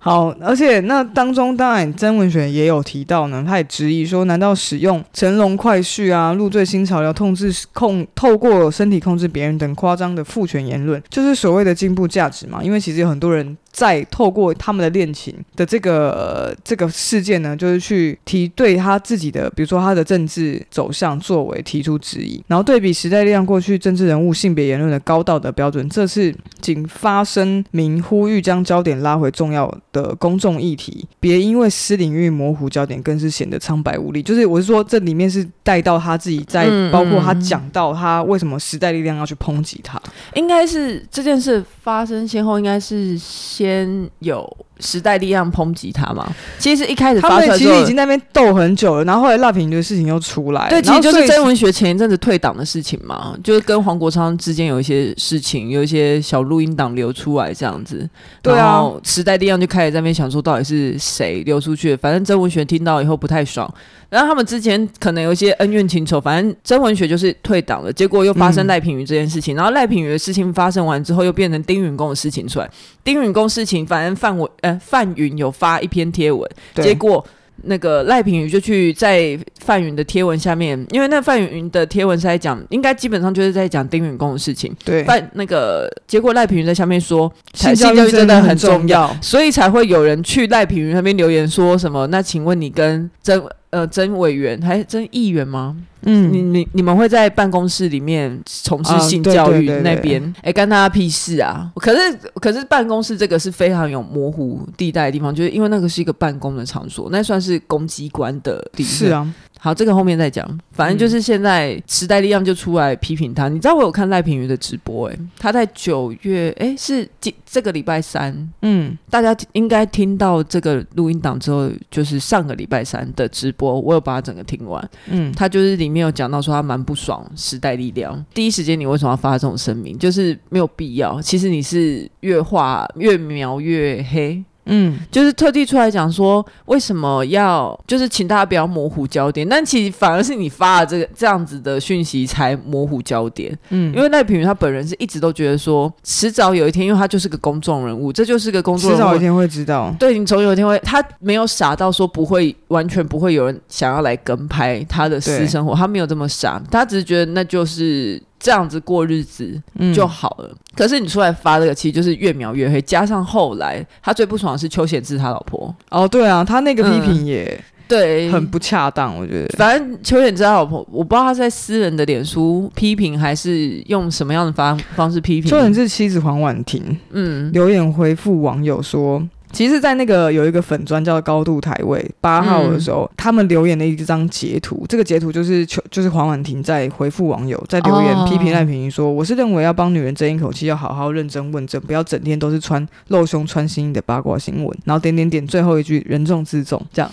[0.00, 12.62] 好，而且那当中当然曾文选也有提到呢，他也质疑说，难道使用乘龙快婿啊、入赘新潮流、控制控透过身体控制别人等夸张的父权言论，就是所谓的进步价值嘛？
[12.62, 13.56] 因为其实有很多人。
[13.70, 34.22] 在透过他们的恋情的这个、呃、这个事件呢，就是去提对他自己的，比如说他的政治走向作为提出质疑，然后对比时代力量过去政治人物性别言论的高道德标准，这次仅发声明呼吁将焦点拉回重要的公众议题，别因为私领域模糊焦点，更是显得苍白无力。
[34.22, 40.00] 就是我是说，这里面是带到他自己在，包括他讲到他为什么时代力量要去抨击他，
[40.34, 43.16] 应该是这件事发生先后应该是
[43.66, 44.10] 先。
[44.20, 46.26] 有时代力量抨击他嘛？
[46.58, 49.04] 其实一开始发出来，其实已经在那边斗很久了。
[49.04, 58.08] 然后后来赖品妤的事情又出来，对，其实就是曾文学前一阵子退党的事情嘛，就是跟黄国昌之间有一些事情，有一些小录音档流出来这样子。
[58.42, 61.96] 对啊，时代力量就开始在那边想说，到底是谁流出去？
[61.96, 63.72] 反正曾文学听到以后不太爽。
[64.10, 72.70] 然后他们之前可能有一些恩怨情仇，反正曾文学就是退党了，结果又发生赖品妤这件事情，嗯、然后赖品妤的事情发生完之后，又变成丁允恭的事情出来。
[73.04, 77.24] 丁允恭事情，反正范文呃范云有发一篇贴文，结果
[77.62, 84.74] 那个赖品妤就去在范云的贴文下面，因为那范云的贴文是在讲，应该基本上就是在讲丁允恭的事情。
[84.84, 92.06] 对，范那个结果赖品妤在下面说，性教育真的很重要，所以才会有人去赖品妤那边留言说什么？
[92.06, 93.42] 那请问你跟曾？
[93.70, 95.76] 呃，曾委员还是曾议员吗？
[96.02, 100.32] 嗯，你你你们会在办公室里面从事性教育那边？
[100.42, 101.70] 哎，干他屁事啊！
[101.74, 108.92] 可是可是办公室这个是非常有模糊地带的地方，就是因为那个是一个办公的场所，那算是公机关的地方。
[108.92, 109.34] 是啊。
[109.58, 110.48] 好，这个后面再讲。
[110.70, 113.48] 反正就是现在时代力量就出来批评他。
[113.48, 129.98] 嗯、你知道我有看赖品妤的直播、欸，诶，他在九月，诶、欸，是这这个礼拜三，嗯，大家应该听到这个录音档之后，就是上个礼拜三的直播，我有把它整个听完，嗯，他就是里面有讲到说他蛮不爽时代力量，第一时间你为什么要发这种声明？
[129.98, 131.20] 就是没有必要。
[131.20, 134.42] 其实你是越画越描越黑。
[134.68, 143.56] 嗯，就是特地出来讲说，为什么要就是请大家不要模糊焦点，但其实反而是你发了这个这样子的讯息才模糊焦点。
[143.70, 149.94] 嗯，因为赖品妤他本人是一直都觉得说，迟早有一天，因为他就是个公众人物，这就是个公众人物，迟早有一天会知道。
[149.98, 158.22] 对，你总有一天会，他没有傻到说不会完全不会有人想要来跟拍他的私生活，他没有这么傻，他只是觉得那就是。
[158.38, 159.60] 这样子过日子
[159.94, 160.48] 就好了。
[160.50, 162.80] 嗯、可是你出来发这个，其实就是越描越黑。
[162.82, 165.74] 加上后来他最不爽的是邱显志他老婆。
[165.90, 169.16] 哦，对啊，他那个批评也、嗯、对，很不恰当。
[169.16, 175.50] 我觉得，反正邱显志他老婆，我不知道他在私人的脸书批评，还是用什么样的方方式批评。
[175.50, 179.26] 邱显志妻子黄婉婷，嗯，留言回复网友说。
[179.50, 197.10] 其实，在那个有一个粉砖叫高度台位八号的时候，嗯、他们留言的一张截图，这个截图就是求就是黄婉婷在回复网友，在留言批评赖品妤说：“哦、我是认为要帮女人争一口气，要好好认真问政，不要整天都是穿露胸穿新衣的八卦新闻。”然后点点点，最后一句“人重自重”，这样。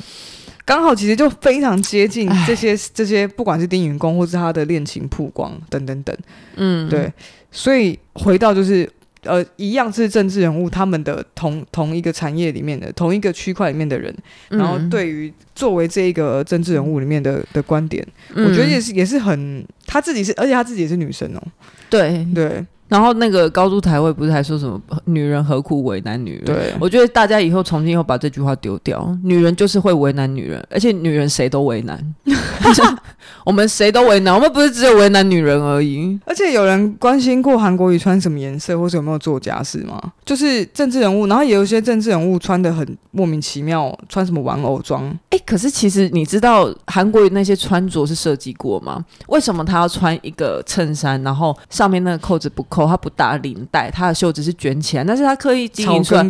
[0.66, 6.16] 刚好其实就非常接近这些这些，不管是丁云公或是他的恋情曝光等等等，
[6.58, 7.12] 嗯，对，
[7.50, 8.90] 所以回到就是。
[9.26, 14.16] 呃，一样是政治人物，他们的同同一个产业里面的同一个区块里面的人，
[14.50, 21.42] 嗯、然后对于作为这一个政治人物里面的的观点，嗯、我觉得也是也是很，他自己是，而且他自己也是女生哦，
[21.90, 22.26] 对。
[22.34, 22.50] 对。
[22.50, 26.46] 对然后那个高度台位不是还说什么“女人何苦为难女人”？
[26.46, 29.18] 对，我觉得大家以后从今以后把这句话丢掉。
[29.24, 32.16] 女人就是会为难女人，而且女人谁都为难。
[33.44, 36.20] 我们谁都为难，我们不是只有为难女人而已。
[36.26, 40.00] 而且有人关心过韩国瑜穿什么颜色，或是有没有做家事吗？
[40.24, 45.04] 就是政治人物，然后也有一些政治人物穿的很莫名其妙，穿什么玩偶装。
[45.32, 49.04] 哎，可是其实你知道韩国瑜那些穿着是设计过吗？
[49.28, 52.64] 为什么他要穿一个衬衫，然后上面那个扣子不？
[52.86, 56.24] 口他不打领带，他的袖子是卷起来，那是他刻意经营出来？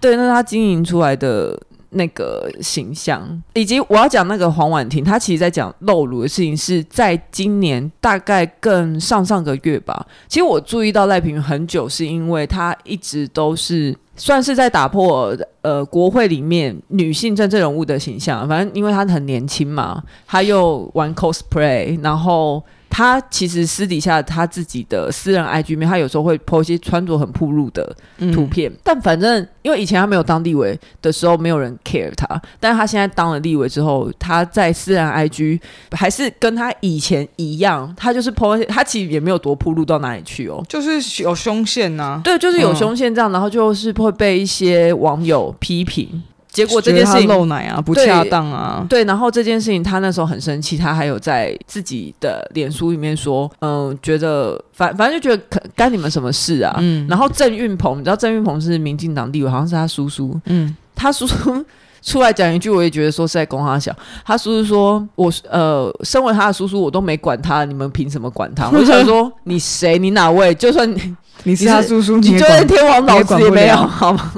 [0.00, 1.58] 对，那是他经营出来的
[1.90, 3.42] 那个形象。
[3.54, 10.06] 以及我要讲那个黄婉婷，她其实在讲露乳的事情，是在今年大概更上上个月吧。
[10.28, 18.48] 其实我注意到赖平很久，是因为她一直都是算是在打破呃国会里面女性政治人物的形象。
[18.48, 22.62] 反正因为她很年轻嘛，她又玩 cosplay，然后。
[22.96, 27.92] 他其实私底下他自己的私人 IG 里面，他有时候会 po 一些穿着很暴露的
[28.32, 28.70] 图片。
[28.70, 32.40] 嗯、但反正因为以前他没有当立委的时候，没有人 care 他。
[32.60, 35.58] 但是他现在当了立委之后，他在私人 IG
[35.90, 42.20] 还是跟他以前一样，他就是 po 他其实也没有多暴露到哪里去哦，就是有胸线呐、啊。
[42.22, 46.22] 对，就是有胸线这样，嗯、然后就是会被一些网友批评。
[46.54, 49.04] 结果这件事情漏奶啊，不恰当啊，对。
[49.04, 56.76] 然后这件事情他那时候很生气，他还有在自己的脸书里面说，嗯，觉得反反正就觉得干你们什么事啊？
[56.78, 57.06] 嗯。
[57.08, 60.40] 然后郑运鹏，你知道郑运鹏是民进党立委，好像是他叔叔。
[60.46, 60.74] 嗯。
[60.94, 61.64] 他叔叔
[62.00, 63.92] 出来讲一句，我也觉得说是在供他小。
[64.24, 68.68] 他叔叔说，我呃，身为他的叔叔，我都没管他，你们凭什么管他？
[68.72, 69.98] 我就想说，你谁？
[69.98, 70.54] 你哪位？
[70.54, 74.32] 就算你你是他叔叔，你就算天王老子也没有，好吗？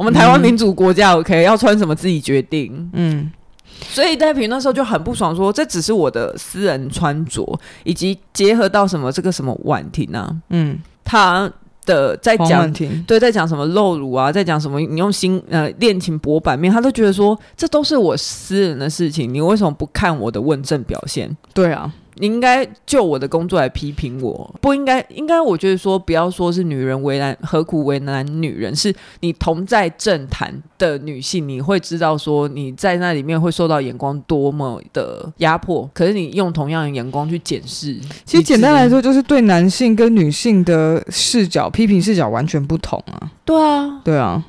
[0.00, 2.90] 我们台湾民主国家，OK，、嗯、要穿什么自己决定。
[2.94, 3.30] 嗯，
[3.82, 11.52] 所以戴平那时候就很不爽说，说这只是我的私人穿着，以及结合到什么这个什么婉婷啊，嗯，他
[11.84, 12.72] 的在讲
[13.06, 21.36] 对，在讲什么露乳啊，在讲什么你用心呃恋情博版面，他都觉得说这都是我私人的事情，你为什么不看我的问政表现？
[21.52, 21.92] 对啊。
[22.20, 25.00] 你应该就我的工作来批评我，不应该。
[25.08, 28.76] 应该我觉得说，不要说是女人为难，何苦为难女人？
[28.76, 35.88] 是你同在政坛的女性，你会知道说你在那里面会受到眼光多么的压迫。
[35.94, 43.30] 可是你用同样的眼光去检视，其实简单来说，就是对男性跟女性的视角批评视角完全不同啊。
[43.44, 44.44] 对啊，对啊。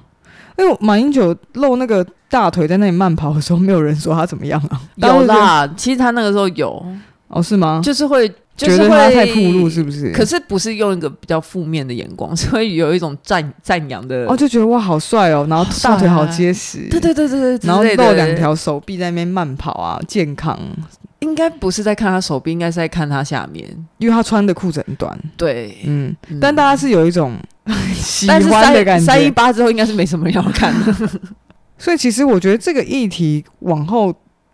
[0.58, 4.82] 因为马英九露那个大腿在那里慢跑的时候，没有人说他怎么样啊？
[4.98, 6.86] 有啦，其实他那个时候有。
[7.32, 7.82] 哦，是吗？
[7.84, 8.28] 就是会，
[8.58, 10.12] 就是、会觉得他太暴露，是不是？
[10.12, 14.26] 可是不是用一个比较负面的眼光， 是会有一种赞赞扬的。
[14.28, 20.60] 哦，就觉得哇，好帅哦，然后大腿好结实，对对对对对，然后露两条手臂在那边慢跑啊，健康。
[21.20, 23.64] 应该不是在看他手臂，应该是在看他下面，
[24.00, 25.16] 因为他穿的裤子很短。
[25.38, 27.38] 对，嗯，嗯，但大家是有一种
[27.94, 29.06] 喜欢的感觉。
[29.06, 31.10] 三一八之后，应该是没什么人要看的。
[31.78, 34.14] 所以，其实我觉得这个议题往后。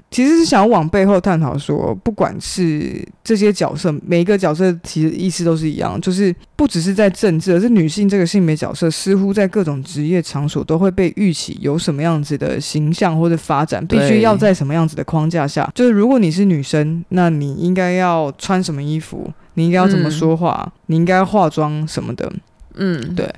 [0.09, 15.69] 其实是想要往背后探讨说，不管是这些角色，每一个角色其实意思都是一样，就是不只是在政治，而是女性这个性别角色，似乎在各种职业场所都会被预期有什么样子的形象或者发展，必须要在什么样子的框架下。
[15.75, 19.29] 就是如果你是女生，那你应该要穿什么衣服？
[19.55, 20.63] 你应该要怎么说话？
[20.65, 22.31] 嗯、你应该化妆什么的？
[22.75, 23.29] 嗯，对。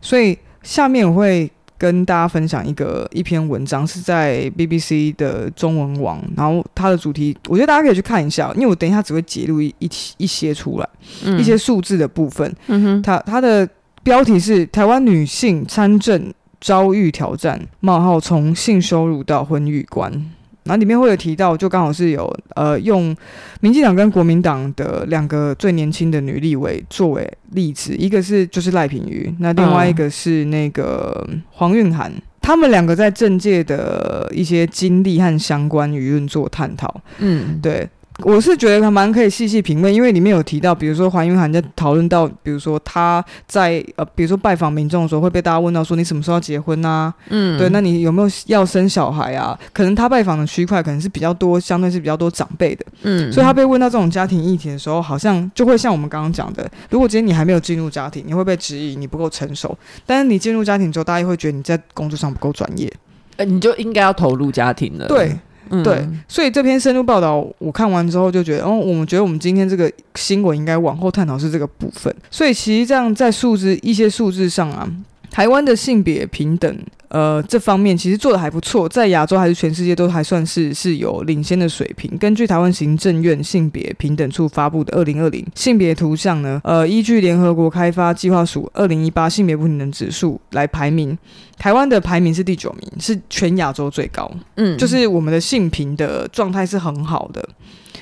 [0.00, 1.50] 所以下面我会。
[1.76, 10.88] 跟大家分享一个一篇文章，是在 BBC 的中文网，然后它的主题，我觉得大家可以去看一下，因为我等一下只会截录一一一些出来，
[11.24, 12.54] 嗯、一些数字的部分。
[12.68, 13.68] 嗯哼，它它的
[14.02, 20.30] 标题是“台湾女性参政遭遇挑战：冒号从性羞辱到婚育观”。
[20.64, 23.14] 然后里面会有提到，就刚好是有呃用
[23.60, 37.00] 民进党跟国民党的两个最年轻的女立委作为例子，一个是就是赖品妤，那另外一个是那个黄韵涵，他们两个在政界的一些经历和相关舆论做探讨。
[37.18, 37.88] 嗯，对。
[38.22, 47.12] 我是觉得他蛮可以细细品味，因为里面有提到，比如说黄云涵在讨论到，比如说他在呃，比如说拜访民众的时候会被大家问到说，你什么时候要结婚啊？
[47.30, 49.58] 嗯，对，那你有没有要生小孩啊？
[49.72, 62.92] 可能他拜访的区块可能是比较多，相对是比较多长辈的，嗯，所以他被问到这种家庭议题的时候，好像就会像我们刚刚讲的，如果今天你还没有进入家庭，你会被质疑你不够成熟，但是你进入家庭之后，大家又会觉得你在工作上不够专业，
[63.38, 65.36] 呃，你就应该要投入家庭了，对。
[65.82, 72.14] 对，所以这篇深度报道我看完之后就觉得，哦，我们觉得我们今天这个新闻应该往后探讨是这个部分。
[72.30, 74.88] 所以其实这样在数字一些数字上啊，
[75.34, 76.78] 台湾的性别平等。
[77.08, 82.10] 呃，这方面其实做的还不错，在亚洲还是全世界都还算是是有领先的水平。
[82.18, 91.16] 根据台湾行政院性别平等处发布的二零二零性别图像呢，呃，依据联合国开发计划署二零一八性别不平等指数来排名，
[91.56, 94.28] 台湾的排名是第九名，是全亚洲最高。
[94.56, 97.48] 嗯，就是我们的性平的状态是很好的。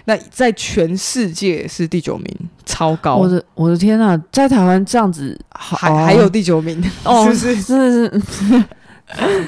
[0.05, 2.27] 那在全世界是第九名，
[2.65, 3.17] 超高！
[3.17, 7.63] 我的我的天呐，在台湾这样子还还有第九名，哦， 是不是？
[7.63, 8.65] 是是是。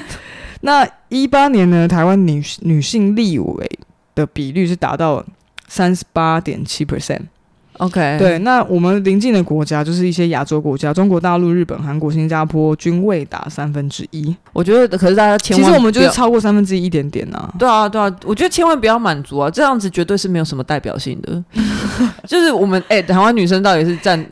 [0.61, 3.79] 那一八年呢，台湾女女性立委
[4.15, 5.23] 的比率是达到
[5.67, 7.21] 三十八点七 percent。
[7.77, 14.35] OK，对，那我们邻近的国家就是一些亚洲国家，中国大陆、日本、韩国、新加坡均未达三分之一。
[14.53, 17.53] 我觉得，可是大家千万，其实我们就是超过三分之一一点点呢、啊。
[17.59, 21.43] 对啊，对啊，我觉得千万不要满足啊，这样子绝对是没有什么代表性的。
[22.27, 24.25] 就是我们哎、欸，台湾女生到底是占？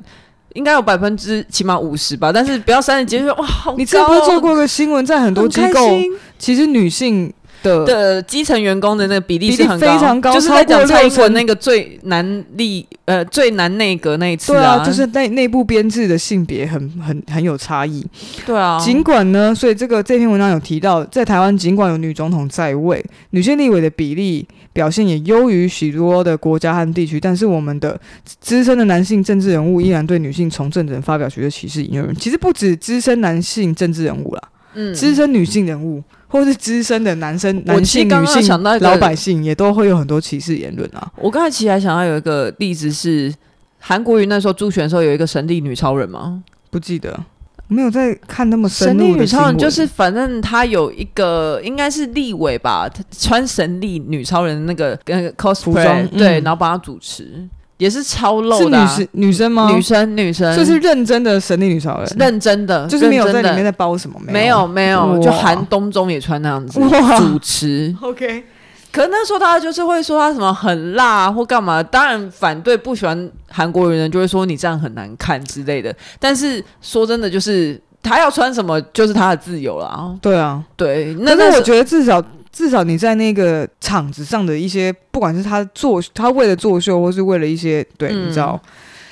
[0.54, 3.44] 应该有百分之起码五十吧，但是不要三十几岁哇！
[3.44, 5.90] 好高哦、你之前不是做过个新闻，在很多机构，
[6.38, 7.34] 其实女性
[7.64, 18.06] 的的基层员工的那个比例是很高，非常高，就是在讲蔡英文那个最难立呃最难内阁那一次啊，啊就是内内部编制的性别很很很有差异。
[18.46, 28.00] 对啊，尽管呢，所以这个这篇文章有提到，在台湾尽管有女总统在位，女性立委的比例表现也优于许多的国家和地区，但是我们的
[28.42, 32.14] 资深的男性政治人物依然对女性从政者发表许多歧视言论。
[32.16, 34.42] 其实不止资深男性政治人物啦，
[34.74, 36.04] 嗯，资深女性人物。
[36.34, 41.08] 或是资深的男生、男性、女性、老百姓也都会有很多歧视言论啊。
[41.18, 43.32] 我刚才其实还想到有一个例子是
[43.78, 46.44] 韩国瑜那时候助选的时候有一个神力女超人吗？
[46.72, 47.24] 不记得，
[47.68, 49.06] 没有在看那么深入的。
[49.06, 57.48] 神力女超人就是反正她有一个应该是立委吧，穿神力女超人的那个跟 cosplay 对，然后帮她主持。
[57.84, 59.70] 也是超露的、啊，是女女生吗？
[59.70, 66.80] 女生女生，就是认真的神力女超人，认真的，就是没有在里面在包什么，没有没有，就韩东中也穿那样子
[67.18, 67.94] 主持。
[68.00, 68.46] OK，
[68.90, 75.94] 可是那时候大家就是会说他什么很辣或干嘛，当然反对不喜欢韩国人就会说你这样很难看之类的。
[76.20, 80.16] 但是说真的，就是他要穿什么就是他的自由了。
[80.22, 82.24] 对啊，对，那那我觉得至少。
[82.54, 88.58] 至少你在那个场子上的一些，不管是他作他为了作秀，或是为了一些对、嗯、你知道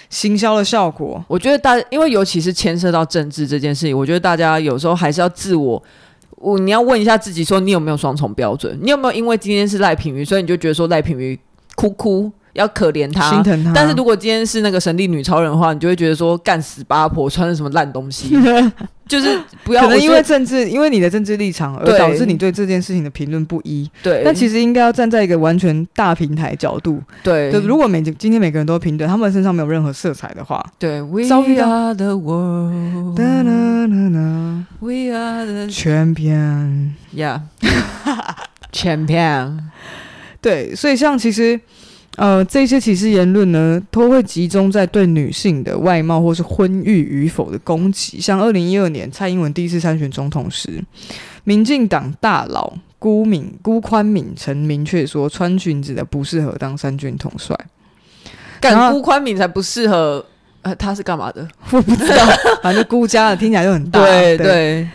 [0.09, 5.81] 行销的效果，我觉得大，因为尤其是牵涉到政治这件事情，我觉得大家有时候还是要自我，
[6.35, 8.77] 我你要问一下自己，说你有没有双重标准？
[8.81, 11.39] 你有没有因为今天是赖品瑜，所以你就觉得说赖品瑜
[11.75, 12.31] 哭哭？
[12.53, 13.71] 要可怜他，心疼他。
[13.73, 18.35] 但是如果今天是那个神力女超人的话，你就会觉得说干死八婆，穿的什么烂东西，
[19.07, 19.83] 就是不要。
[19.83, 23.89] 可能因为政治，因为你的政治立场而导致你对这件事情的评论不一。
[24.03, 24.21] 对。
[24.23, 27.01] 但其实应该要站在一个完全大平台角度。
[27.23, 27.51] 对。
[27.51, 31.01] 就如果每今天每个人都平等，他们身上没有任何色彩的话，对。
[31.01, 33.17] We are the world.
[34.79, 36.91] We are the champion.
[37.15, 37.41] Yeah.
[38.71, 39.59] Champion.
[40.41, 41.59] 对，所以像其实。
[42.17, 48.19] 呃，这些歧视言论呢，都会集中在对女性的外貌或是婚育与否的攻击。
[48.19, 50.83] 像二零一二年蔡英文第一次参选总统时，
[51.45, 57.57] 民进党大佬辜敏辜宽敏曾明确说，穿裙子的不适合当三军统帅。
[58.59, 60.23] 干辜宽敏才不适合，
[60.63, 61.47] 呃，他是干嘛的？
[61.71, 62.25] 我不知道，
[62.61, 64.05] 反正辜家的听起来就很大。
[64.05, 64.89] 对对，對，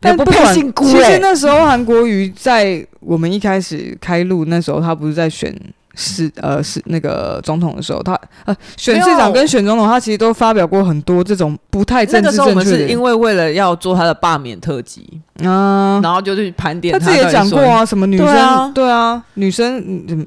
[0.00, 0.86] 但不管姓辜。
[0.86, 5.54] 其实那时候韩国瑜在我们一开始开录那时候，他不是在选。
[5.94, 12.54] 是呃是那个总统的时候，他呃选市长跟选总统，他其实都发表过很多这种不太政治正确的。
[12.54, 17.06] 那个时候我们是因为为了要做他的罢免特辑啊，然后就去盘点他。
[17.06, 19.78] 他自己也讲过啊，什么女生对啊，对啊，女生
[20.08, 20.26] 嗯。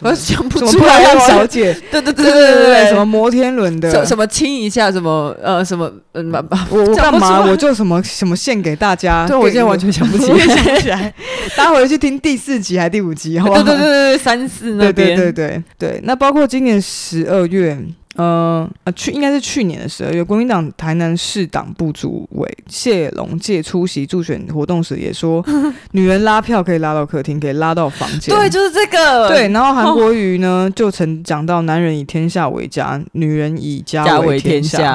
[0.00, 6.32] 我想不出来，小 姐，对对对对对对，什么摩天轮的，什么亲一下，什么呃什么嗯，
[6.70, 7.44] 我我干嘛？
[7.44, 9.26] 我就什么什么献给大家。
[9.26, 10.30] 对，我现在完全想不起
[10.88, 11.12] 来，
[11.56, 13.38] 大家回去听第四集还是第五集？
[13.38, 13.62] 好不好？
[13.62, 16.00] 对对对对，三四那边，对对对对。
[16.04, 17.78] 那包括今年十二月。
[18.18, 25.44] 呃呃，去应该是去年的时候，有国民党台南市党部主委谢龙介出席助选活动时也说，
[25.92, 28.34] 女人拉票可以拉到客厅，可以拉到房间。
[28.34, 29.28] 对，就是这个。
[29.28, 34.78] 对，然后韩国 瑜呢、哦、就曾讲到，男人以天下为家，女人以家为天下。
[34.78, 34.92] 天下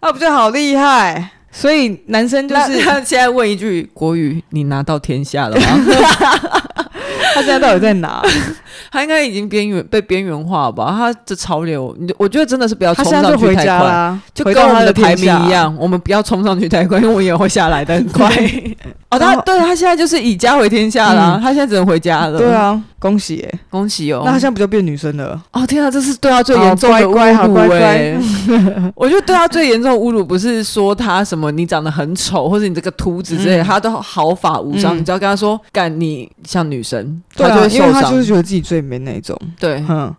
[0.00, 1.30] 啊，不就好厉害？
[1.52, 5.66] 所以男生就是他现在问一句：国语，你拿到天下了吗？
[7.34, 8.22] 他现在到底在哪？
[8.90, 10.94] 他应该已经边缘被边缘化吧？
[10.96, 18.28] 他的潮流，我觉得真的是不要冲上去太快，就跟我们的排名一样，我们不要冲上去太快，因为我也会下来的很快。
[19.10, 22.38] 哦，他对他现在就是以家为天下了，他现在只能回家了。
[22.38, 24.22] 对啊，恭喜耶， 恭喜哦！
[24.24, 25.38] 那他现在不就变女生了？
[25.52, 28.16] 哦天啊，这是对他最严重的侮辱哎！
[28.96, 34.96] 我觉得对他最严重的侮辱不是说他什么你长得很丑，或者你这个秃子之类，他都毫发无伤。
[34.96, 39.38] 你只要跟他说干你像女生，他就会受伤，因为他就是觉得自己最美那种。
[39.58, 40.14] 对，嗯。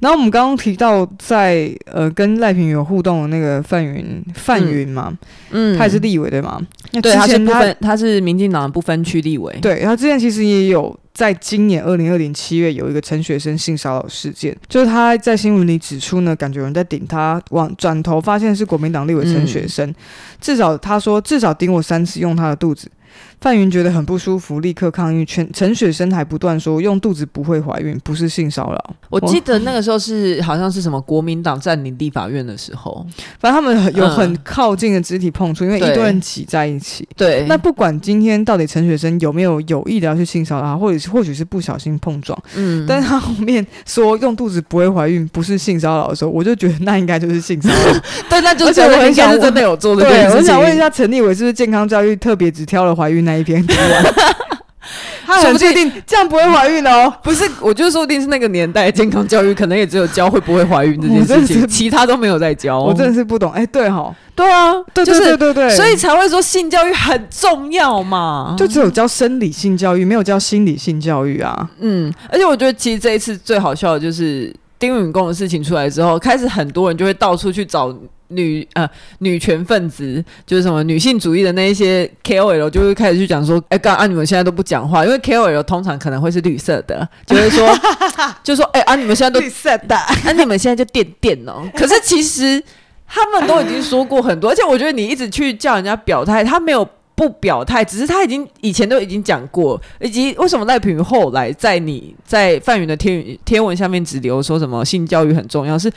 [0.00, 5.16] 然后我们刚刚提到在呃跟赖平有互动的那个范云范云嘛，
[5.50, 6.60] 嗯，他也是立委对吗？
[7.02, 9.56] 对，他是不分，他是民进党的不分区立委。
[9.62, 19.94] 对，他之前其实也有在今年二零二零七月有一个陈学生性骚扰事件，就是他在新闻里指出呢，感觉有人在顶他，往转头发现是国民党立委陈学生，嗯、
[20.40, 22.88] 至少他说至少顶我三次，用他的肚子。
[23.40, 25.24] 范云觉得很不舒服，立刻抗议。
[25.24, 28.94] 全陈雪生还不断说用肚子不会怀孕，不是性骚扰。
[29.10, 33.04] 我记得那个时候是好像是什么国民党占领立法院的时候，
[33.38, 37.06] 反正他们有很靠近的肢体碰触，嗯、因为一堆人挤在一起。
[37.16, 48.00] 对，那不管今天到底陈雪生有没有有意的要去性骚扰，或者是或许是不小心碰撞，嗯，但是他后面说用肚子不会怀孕，不是性骚扰的时候，我就觉得那应该就是性骚扰。
[48.28, 50.02] 对，那就是我很想是真的有做的。
[50.02, 54.14] 对，我想问一下陈立伟，是不是健康教育特别只挑了怀孕那一篇读完？
[55.26, 57.10] 他很确定这样不会怀孕哦。
[57.22, 62.78] 不是，我就说不定是那个年代健康教育可能也只有教会不会怀孕这件事情，其他都没有在教。
[62.78, 63.50] 我真的是不懂。
[63.52, 68.54] 哎，对哈，对啊，对对对对对，所以才会说性教育很重要嘛。
[68.58, 71.70] 就只有教生理性教育，没有教心理性教育啊。
[71.80, 77.92] 嗯，而且我觉得其实这一次最好笑的就是丁允恭的事情出来之后，开始很多人就会到处去找。
[78.28, 87.68] 女呃女权分子就是什么女性主义的那一些 KOL 就会开始去讲说，哎、欸，干啊你们现在都不讲话，因为 KOL 通常可能会是绿色的，就会说，
[88.42, 91.68] 就说，哎、欸、啊你们现在都绿色的， 啊你们现在就电电哦。
[91.76, 92.62] 可是其实
[93.06, 105.92] 他们都已经说过很多，而且我觉得你一直去叫人家表态，他没有不表态，只是他已经以前都已经讲过，以及为什么赖品后来在你在范云的天天文下面只留说什么性教育很重要是。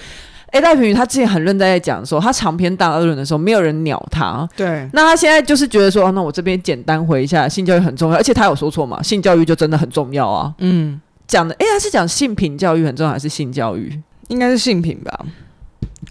[0.52, 4.48] 哎，赖品妤他之前很认真在讲说，他长篇大论的时候，没有人鸟他。
[4.56, 9.02] 对，那他现在就是觉得说，哦、那我这边简单回一下，性教育很重要，而且他有说错吗？
[9.04, 10.54] 性教育就真的很重要啊。
[10.60, 14.02] 嗯，讲的，哎，他是讲性平教育很重要，还是性教育？
[14.30, 15.26] 应该是性平吧？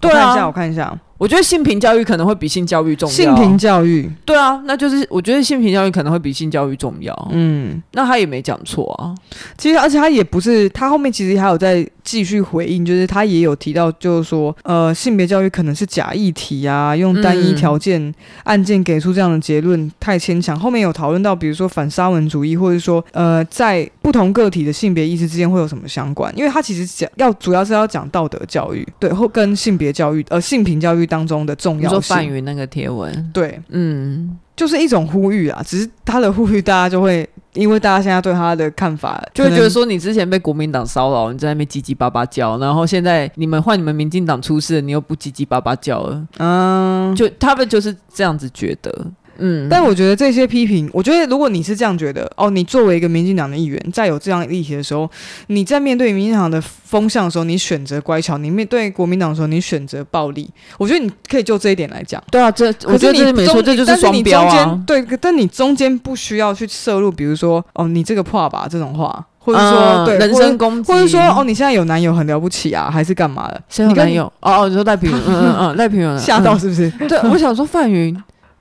[0.00, 0.98] 对啊，我看一下，我看一下。
[1.18, 3.14] 我觉得性平教育可能会比性教育重要。
[3.14, 7.28] 性平教育，对啊，那就是我觉得性平教育可能会比性教育重要。
[7.32, 9.14] 嗯，那他也没讲错啊。
[9.56, 20.56] 其实，而且他也不是，他后面其实还有在继续回应，就是他也有提到，就是说，呃，性别教育可能是假议题啊，用单一条件案件给出这样的结论太牵强。
[20.58, 26.32] 后面有讨论到，比如说反沙文主义，或者说，呃，在不同个体的性别意识之间会有什么相关？
[26.36, 31.06] 因为他其实讲要主要是要讲道德教育，对，或跟性别教育，呃，性平教育。
[31.06, 35.62] 当中的重要性，说范云那个贴文，对，嗯，就是一种呼吁啊。
[35.64, 49.06] 只是他的呼吁，大家就会因为大家现在对他的看法，就会觉得说，你之前被国民党骚扰，你在那边叽叽巴巴叫，然后现在你们换你们民进党出事，你又不叽叽巴巴叫了，嗯，就他们就是这样子觉得。
[49.38, 55.08] 嗯，但我觉得这些批评，我觉得如果你是这样觉得，哦，你作为一个民进党的议员，在有这样议题的时候，
[55.48, 60.48] 你在面对民进党的风向的时候，你选择乖巧；你面对国民党的时候，你选择暴力。
[60.78, 62.22] 我觉得你可以就这一点来讲。
[62.30, 64.82] 对啊，这我觉得你没错，这就是双标啊。
[64.86, 73.62] 对，但你中间不需要去摄入，比如说，哦，你这个破吧这种话，或者说、嗯、对人身攻击，或者说，哦，你现在有男友很了不起啊，还是干嘛的？
[73.68, 74.24] 谁有男友？
[74.40, 76.90] 哦哦，你说赖品妤，嗯嗯 嗯，赖品妤吓到是不是？
[77.08, 78.16] 对，我想说范云。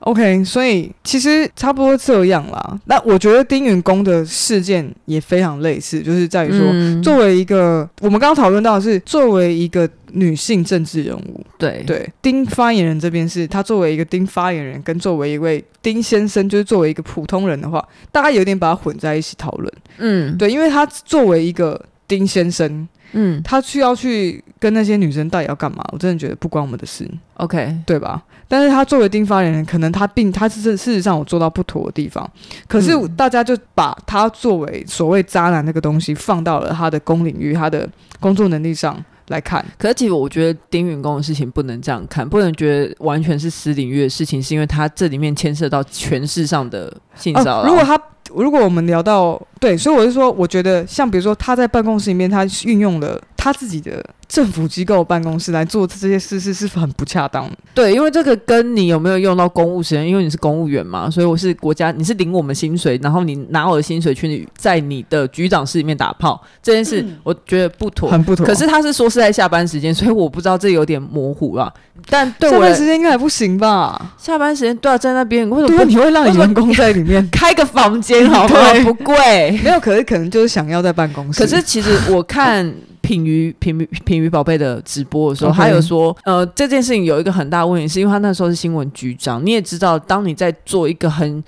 [0.06, 2.80] OK，所以其实差不多这样啦。
[2.86, 19.74] 那我觉得丁允恭的事件也非常类似，就是在于说，嗯、作为一个我们刚刚讨论到的是作为一个女性政治人物，对对，丁发言人这边是他作为一个丁发言人，跟作为一位丁先生，就是作为一个普通人的话，大家有点把它混在一起讨论。
[19.98, 22.88] 嗯，对，因为他作为一个丁先生。
[23.18, 25.84] 嗯，他需要去跟那些女生到底要干嘛？
[25.92, 28.22] 我真的觉得不关我们的事，OK，对吧？
[28.48, 32.30] 但是他作为丁发言人，可能他并他是事实上我做到不妥的地方，
[32.68, 37.90] 可是大家就把他作为所谓渣男那个东西放到了他的公领域、他的
[38.20, 39.66] 工作能力上来看。
[39.78, 47.62] 可是其实我觉得丁允恭的事情不能这样看，不能觉得完全是私领域的事情，是因为他这里面牵涉到权势上的性骚扰。
[47.62, 47.98] 呃，如果他
[48.34, 57.56] 如果我们聊到对，所以我是说，我觉得像比如说他在办公室里面，他运用了他自己的政府机构办公室来做这些事，是是很不恰当的。
[57.76, 68.44] 对，因为这个跟你有没有用到公务时间，因为你是公务员嘛，所以我是国家，你是领我们薪水，然后你拿我的薪水去在你的局长室里面打炮，这件事我觉得不妥，很不妥。
[68.44, 71.72] 可是他是说是在下班时间，所以我不知道这有点模糊了。
[72.10, 74.14] 但对我下班时间应该还不行吧？
[74.18, 78.28] 下班时间都要在那边，为什么对你会让你员工在里面 开个房间？
[78.34, 78.74] 好吗？
[78.84, 81.40] 不贵，没有，可是可能就是想要在办公室。
[81.40, 82.74] 可是其实我看
[83.06, 89.46] 品鱼品妤品鱼宝贝的直播的时候，他有说，呃，这件事情有一个很大的问题，是因为他那时候是新闻局长。
[89.46, 91.44] 你也知道，当你在做一个很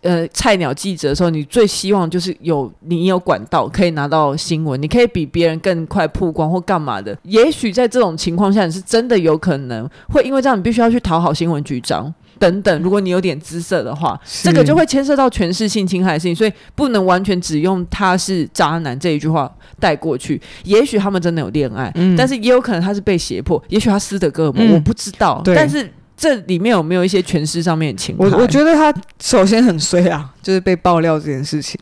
[0.00, 7.14] 呃菜鸟记者的时候，你最希望就是有你有管道可以拿到新闻，你可以比别人更快曝光或干嘛的。
[7.24, 12.12] 也许在这种情况下，你是真的有可能会因为这样，你必须要去讨好新闻局长。
[12.42, 20.40] 等等，如果你有点姿色的话，这个就会牵涉到权势性侵害的事情，所以不能完全只用他是渣男这一句话带过去。
[20.64, 25.40] 也许他们真的有恋爱，嗯，但是也有可能他是被胁迫，也许他斯德哥尔摩，嗯，我不知道。
[25.44, 28.28] 但是这里面有没有一些诠释上面的情况？
[28.28, 31.80] 我我觉得他首先很衰啊，就是被爆料这件事情。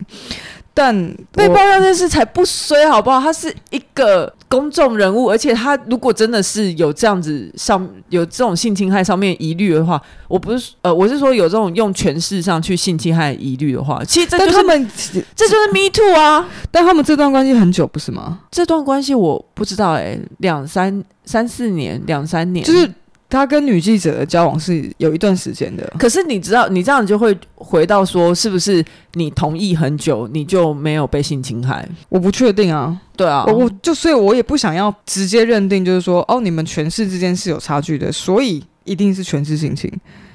[0.73, 0.95] 但
[1.33, 3.21] 被爆料这件事才不衰，好不好？
[3.21, 14.91] 他是一个公众人物，而且他如果真的是有这样子上有这种性侵害上面疑虑的话，我不是呃，我是说有这种用权势上去性侵害疑虑的话，其实这就是他们
[15.37, 16.49] 这就是 Me Too 啊。
[16.71, 18.41] 但他们这段关系很久，不是吗？
[18.51, 22.91] 这段关系我不知道哎、欸，两三三四年，两三年，就是
[23.31, 25.91] 他跟女记者的交往是有一段时间的。
[25.99, 31.89] 可是你知道，你这样就会回到说，是不是你同意很久，你就没有被性侵害？
[32.09, 33.01] 我不确定啊。
[33.17, 39.91] 对啊，我我就所以，我也不想要直接认定，就是说，哦，你们权势之间是有差距的，所以一定是权势性侵。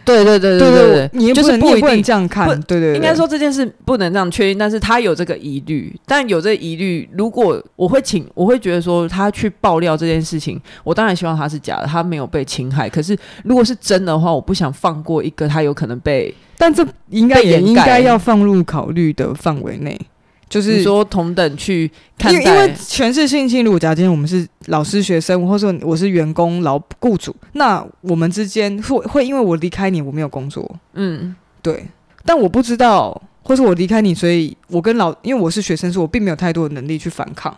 [0.06, 2.48] 对对对对对对，你就是不一定这样看。
[2.62, 12.88] 对对，应该说这件事不能这样确定，但是他有这个疑虑，但有这个疑虑，如果我会请，我会觉得说他去爆料这件事情，我当然希望他是假的，他没有被侵害。
[12.88, 20.00] 可是如果是真的话，我不想放过一个他有可能被，但这应该也应该要放入考虑的范围内。
[20.48, 31.86] 就是说同等去看待，因为权势性侵，如果假如今天我们是老师、学生，或者说我是员工、老雇主，那我们之间会会因为我离开你，我没有工作，嗯，对。
[32.24, 37.56] 但我不知道，或是我离开你，所以我跟老，因为我是学生，所以我并没有太多的能力去反抗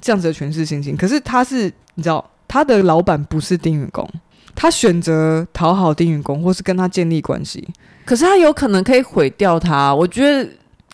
[0.00, 0.94] 这样子的权势性侵。
[0.94, 4.06] 可是他是，你知道，他的老板不是丁允工，
[4.54, 7.66] 他选择讨好丁允工，或是跟他建立关系，
[8.04, 9.94] 可是他有可能可以毁掉他。
[9.94, 10.46] 我觉得。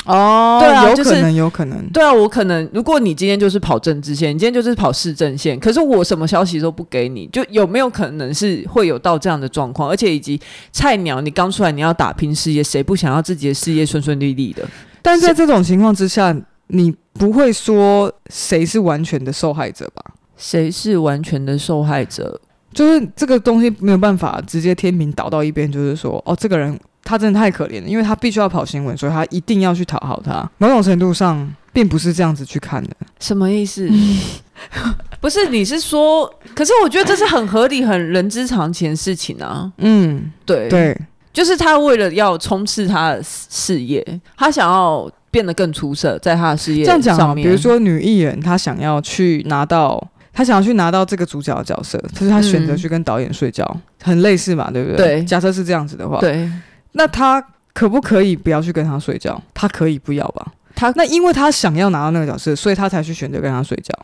[0.05, 9.88] 哦，对啊，有可能，有可能，对啊，我可能，如果你今天就是跑政治线，你今天就是跑市政线，可是我什么消息都不给你，就有没有可能是会有到这样的状况？
[9.88, 10.40] 而且以及
[10.72, 14.66] 菜鸟，你刚出来，你要打拼事业，谁不想要自己的事业顺顺利利的？
[15.03, 16.36] 但在这种情况之下，
[16.66, 20.03] 你不会说谁是完全的受害者吧？
[20.36, 22.40] 谁是完全的受害者？
[22.74, 26.76] 就是这个东西没有办法直接天平倒到一边，就是说，哦，这个人。
[27.05, 30.48] 他真的太可怜了，因为他必须要跑新闻，所以他一定要去讨好他。
[30.59, 32.90] 某种程度上，并不是这样子去看的。
[33.18, 33.88] 什么意思？
[35.20, 36.32] 不是，你是说？
[36.55, 39.70] 可是我觉得这是很合理、很人之常情的事情啊。
[39.78, 40.96] 嗯，对对，
[41.32, 44.05] 就是他为了要冲刺他的事业，
[44.36, 47.03] 他想要变得更出色，在他的事业上面。
[47.03, 50.00] 这样讲，比如说女艺人，她想要去拿到，
[50.32, 54.96] 她想要去拿到这个主角的角色，可是她选择去跟导演睡觉，嗯、很类似嘛，对不对？
[54.96, 56.48] 对，假设是这样子的话，对。
[56.93, 59.40] 那他可不可以不要去跟他睡觉？
[59.55, 60.53] 他可以不要吧？
[60.74, 63.95] 他那因为他想要拿到那个角色，所以他才去选择跟他睡觉。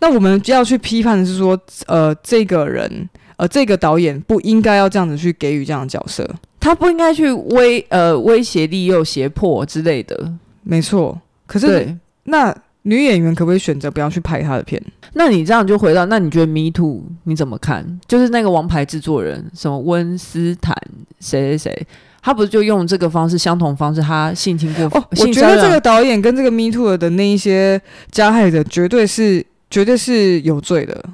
[0.00, 6.28] 那我们要去批判的是说，呃，这个人，呃，这个导演不应该要这样子去给予这样的角色，
[6.60, 10.32] 他不应该去威呃威胁、利诱、胁迫之类的。
[10.62, 11.20] 没错。
[11.46, 14.82] 可是那女演员可不可以选择不要去拍他的片？
[15.14, 18.00] 那你这样就回到，那你觉得 Me Too 你怎么看？
[18.06, 20.76] 就是那个王牌制作人，什么温斯坦
[21.20, 21.86] 谁谁谁。
[22.24, 24.86] 他不是就用这个方式，相同方式，他性侵过。
[24.98, 27.78] 哦，我觉得这个导演跟这个 Me Too 的那一些
[28.10, 31.04] 加害者，绝对是绝对是有罪的。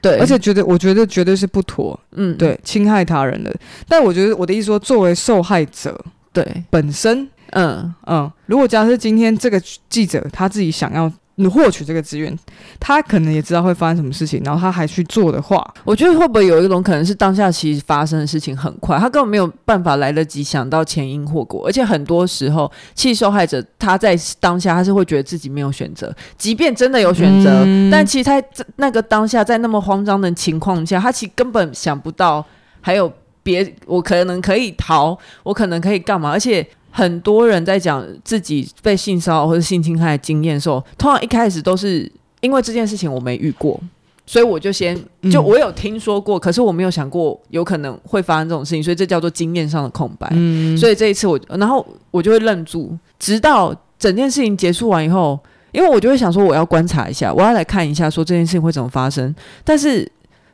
[0.00, 1.98] 对，而且觉得我觉得绝对是不妥。
[2.16, 3.54] 嗯，对，侵害他人的。
[3.86, 11.12] 但我觉得我的意思说，作为受害者，对本身，嗯嗯，如果假设今天这个记者他自己想要。
[11.38, 12.34] 你获取这个资源，
[12.80, 28.42] 他可能也知道会发生什么事情，然后他还去做的话，我觉得会不会有一种可能是当下其实发生的事情很快，他根本没有办法来得及想到前因后果，而且很多时候，其实受害者他在当下他是会觉得自己没有选择，即便真的有选择，嗯、但其实他
[28.76, 32.42] 那个当下在那么慌张的情况下，他其实根本想不到
[32.80, 33.12] 还有
[33.42, 36.66] 别，我可能可以逃，我可能可以干嘛，而且。
[36.96, 43.78] 很多人在讲自己被性骚扰或者性侵害的经验的时候，通常一开始都是因为这件事情我没遇过，
[44.24, 44.98] 所以我就先
[45.30, 50.26] 就我有听说过，嗯、可是我没有想过有可能会发生这种事情，所以这叫做经验上的空白。
[50.32, 55.38] 嗯、所以这一次我，然后我就会愣住，直到整件事情结束完以后，
[55.72, 59.34] 因为我就会想说我要观察一下，我要来看一下说这件事情会怎么发生。
[59.62, 60.10] 但是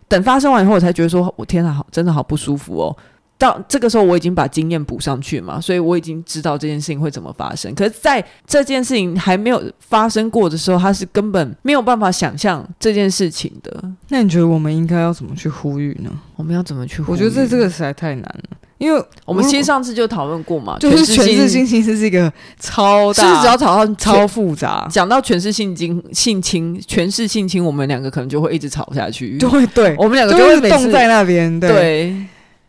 [0.09, 2.97] 等发生完以后，我才觉得说我天啊，好真的好不舒服哦。
[3.43, 7.75] 到这个时候，我已经把经验补上去嘛，所以我已经知道这件事情会怎么发生。
[7.75, 13.83] 可是在这件事情还没有发生过的时候，他是根本没有办法想象这件事情的。
[14.11, 16.11] 那你觉得我们应该要怎么去呼吁呢？
[16.37, 17.13] 我们要怎么去呼吁？
[17.13, 24.87] 我觉得这这个实在太难了，因为我们其实上次就讨论过嘛，就是权势性侵是一个超大，是只要讨论超复杂。
[24.89, 26.81] 讲到权势性侵、性侵、
[27.11, 29.37] 性侵，我们两个可能就会一直吵下去。
[29.39, 31.59] 对对，我们两个就会冻在那边。
[31.59, 32.15] 对。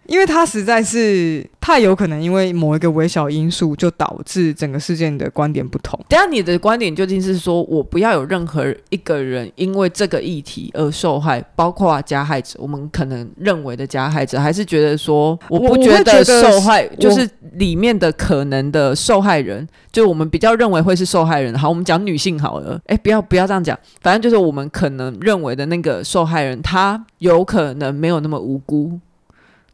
[0.06, 6.00] 对因为他实在是太有可能，因为某一个微小因素就导致整个事件的观点不同。
[6.08, 21.58] 等下你的观点究竟是说我不要有任何一个人因为这个议题而受害，包括加害者，我们可能认为的加害者，还是觉得说我不觉得受害就是里面的可能的受害人，就我们比较认为会是受害人。
[21.58, 29.00] 好，我们讲女性好了，哎，不要不要这样讲，反正就是我们可能认为的那个受害人，他有可能没有那么无辜。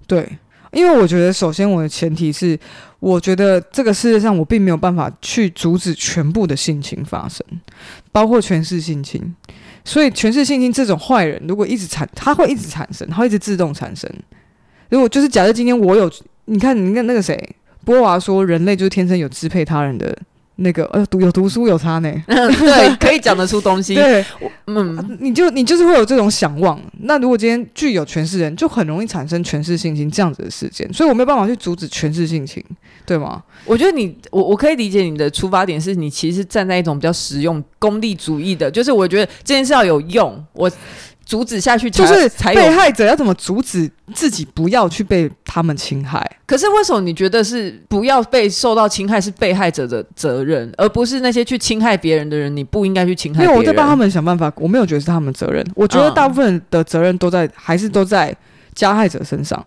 [0.10, 0.28] 对，
[0.72, 2.60] 因为我觉得，首先我的前提是，
[3.00, 7.46] 我觉得这个世界上我并没有办法去阻止全部的性侵发生，
[8.12, 9.36] 包括全是性侵。
[9.86, 14.12] 所以全是性侵这种坏人，如果一直产，他会一直产生，他一直自动产生。
[14.90, 16.12] 如果就是假设今天我有，
[16.46, 17.56] 你看，你看那个谁，
[17.86, 20.18] 波娃说人类就是天生有支配他人的。
[20.62, 23.96] 那个呃，读有读书有差呢， 对，可以讲得出东西。
[23.96, 24.24] 对，
[24.68, 26.80] 嗯，你就你就是会有这种想望。
[27.02, 30.92] 那如果今天具有权势人，就很容易产生权势性情这样子的事件。
[30.94, 32.64] 所以我没有办法去阻止权势性情，
[33.06, 33.42] 对吗？
[33.66, 40.44] 我觉得你，我我可以理解你的出发点是你其实站在一种比较实用、功利主义的，就是我觉得这件事要有用。
[40.54, 40.70] 我。
[41.30, 46.28] 阻止下去就是被害者要怎么阻止自己不要去被他们侵害？
[46.48, 52.58] 可是为什么你觉得是不要被受到侵害是被害者的责任，而不是那些去侵害别人的人？
[52.58, 53.48] 你不应该去侵害人。
[53.48, 55.64] 因为我在帮他们想办法，我没有觉得是他们责任。
[55.76, 58.36] 我觉得大部分的责任都在、嗯、还是都在
[58.74, 59.64] 加害者身上。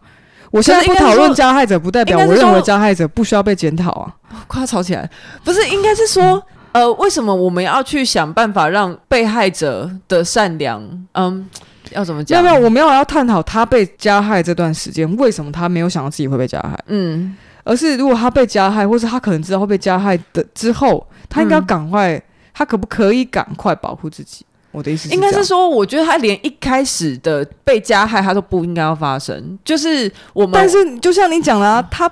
[0.50, 4.12] 我现在不讨论加害者，不代表我认为加害者不需要被检讨啊！
[4.48, 5.08] 快吵起来，
[5.44, 6.24] 不是应该是说。
[6.24, 6.42] 嗯
[6.72, 10.82] 呃，为什么我们要去想办法让被害者的善良？
[11.12, 11.48] 嗯，
[11.92, 12.42] 要怎么讲？
[12.42, 16.78] 没有，没有，我没有要探讨他被加害这段时间为什么他没有想到自己会被加害。
[16.86, 22.22] 嗯，而是如果他被加害，或是他可能知道会被加害的之后，他应该要赶快，嗯、
[22.54, 24.44] 他可不可以赶快保护自己？
[24.70, 29.58] 我的意思是，应该是说，我觉得他连一开始的被加害，他都不应该要发生。
[29.62, 32.10] 就是我们，但是就像你讲的啊，他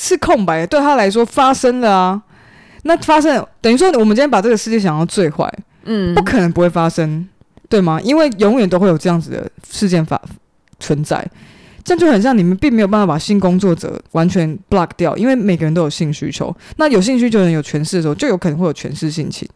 [0.00, 2.22] 是空白的，对他来说发生了啊。
[2.82, 5.52] 那发生等于说，我们今天把这个世界想到最坏，
[5.84, 7.28] 嗯，不可能不会发生，
[7.68, 8.00] 对吗？
[8.02, 10.20] 因为永远都会有这样子的事件发
[10.78, 11.28] 存在，
[11.84, 16.54] 这样就很像你们并没有办法把性工作者完全 block 掉，因为每个人都有性需求。
[16.76, 19.48] 那有性需求的人有权势的时候，就有可能会有权势性侵。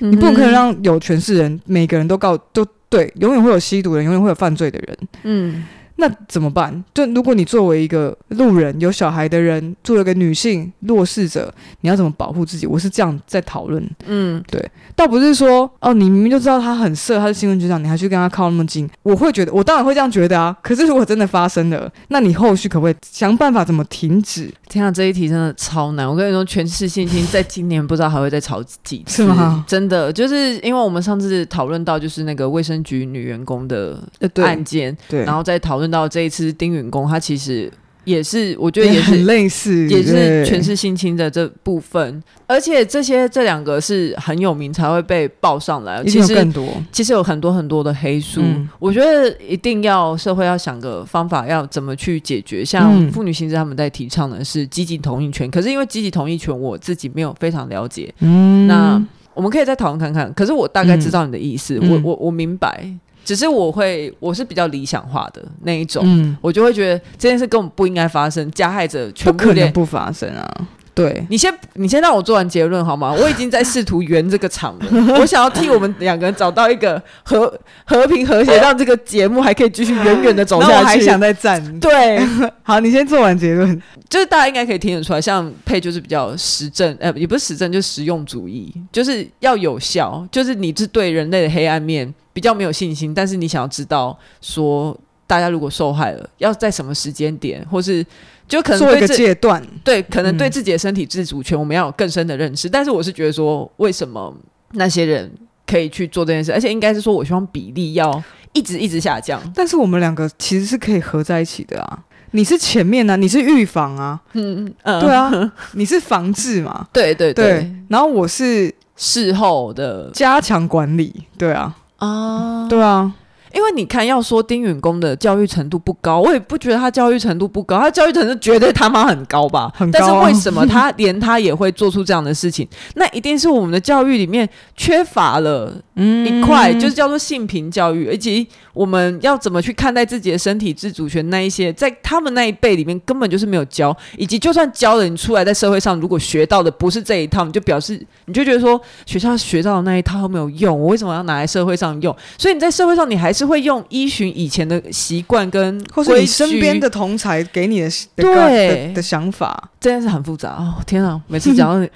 [0.00, 5.64] 嗯、你不可能让有权势人每个人都告都对，永远会有吸毒人，永远会有犯罪的人，嗯。
[6.00, 6.82] 那怎么办？
[6.94, 12.66] 就如果你作为一个路人，有小孩的人，作为一个女性弱势者，你要怎么保护自己？
[12.66, 13.86] 我是这样在讨论。
[14.06, 18.88] 嗯，对，倒不是说哦，你明明就知道他很色，他是新闻局长，你还去跟他靠那么近？
[19.02, 20.56] 我会觉得，我当然会这样觉得啊。
[20.62, 24.50] 可是如果真的发生了，那你后续可不可以想办法怎么停止？
[24.70, 26.08] 天啊，这一题真的超难。
[26.08, 29.62] 我跟你说，全市性侵在今年不知道还会再吵几次，是吗？
[29.68, 33.98] 真的，就是因为我们上次讨论到就是那个卫生局女员工的
[34.36, 35.89] 案件，对，对，然后再讨论。
[35.90, 37.70] 到这一次丁允恭，他其实
[38.04, 42.22] 也是，我觉得也是很类似，也是全是性侵的这部分。
[42.46, 48.40] 而且这些这两个是很有名才会被报上来，其实更多，其实有很多很多的黑数。
[48.42, 52.64] 嗯、我觉得一定要社会要想个方法，要怎么去解决。
[52.64, 58.12] 像妇女新知他们在提倡的是积极同意权，嗯、可是因为积极同意权我自己没有非常了解。
[58.20, 59.00] 嗯，那
[59.34, 60.32] 我们可以再讨论看看。
[60.34, 62.84] 可是我大概知道你的意思，嗯、我我我明白。
[63.30, 70.50] 只是我会，我是比较理想化的那一种，嗯，我就会觉得这件事根本不应该发生，加害者全部不可能不发生啊。
[70.92, 73.12] 对，你先，你先让我做完结论好吗？
[73.12, 77.46] 我已经在试图圆这个场了，我想要替我们两个人找到一个和
[77.86, 80.72] 和平和谐，让这个节目还可以继续远远的走下去。
[80.72, 81.62] 我还想再站。
[81.78, 82.18] 对，
[82.64, 92.12] 好，你先做完结论，就是大家应该可以听得出来，像佩就是比较实证，呃，也不是实证，就是实用主义，就是要有效，就是你是对人类的黑暗面。
[92.32, 98.04] 比较没有信心，但是你想要知道说，大家如果受害了，要在什么时间点，或是
[98.48, 102.68] 就可能做一个阶段，对，可能对自己的身体自主权，我们要有更深的认识。
[102.68, 104.34] 嗯、但是我是觉得说，为什么
[104.72, 105.30] 那些人
[105.66, 106.52] 可以去做这件事？
[106.52, 108.22] 而且应该是说，我希望比例要
[108.52, 109.40] 一直一直下降。
[109.54, 112.04] 但是我们两个其实是可以合在一起的啊！
[112.32, 117.72] 你是前面呢、啊，你是预防啊，嗯嗯，对啊， 你是防治嘛，对对对，对。
[117.88, 121.76] 然后我是事后的加强管理，对啊。
[122.00, 123.12] 啊，对啊，
[123.54, 129.70] 因为你看，要说丁允恭的教育程度不高，我也不觉得他教育程度不高，他教育程度绝对他妈很高吧？
[129.74, 130.00] 很高啊。
[130.00, 132.66] 但是为什么他 连他也会做出这样的事情？
[132.94, 138.48] 那一定是我们的教育里面缺乏了一块，就是叫做性平教育，以及。
[138.72, 141.28] 我们要怎么去看待自己的身体自主权？
[141.28, 152.16] 那一些在他们那一辈里面根本就是没有教，以及就算教了，你出来在社会上，如果学到的不是这一套，你就表示你就觉得说学校学到的那一套都没有用，我为什么要拿来社会上用？
[152.38, 160.76] 所以你在社会上，你还是会用依循以前的习惯跟或者你身边的同才给你的对的，的，的想法，这件事很复杂哦。
[160.86, 161.90] 天啊，每次讲到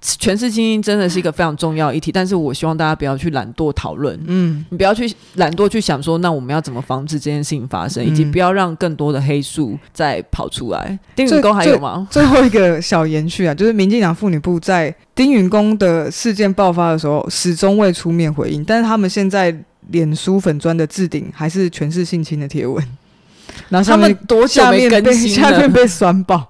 [0.00, 6.18] 权势精英真的是一个非常重要议题，但是我希望大家不要去懒惰讨论，嗯，你不要去懒惰去想说。
[6.18, 10.98] 那我们要怎么防止这件事情发生，以及不要让更多的黑素再跑出来？
[11.14, 12.06] 丁允恭还有吗？
[12.10, 19.54] 最后一个小延续啊， 就是民进党妇女部在丁允恭的事件爆发的时候，始终未出面回应，但是他们现在
[19.90, 22.84] 脸书粉砖的置顶还是全是性侵的贴文，
[23.70, 26.48] 然后他们多久没更新 下面被酸爆，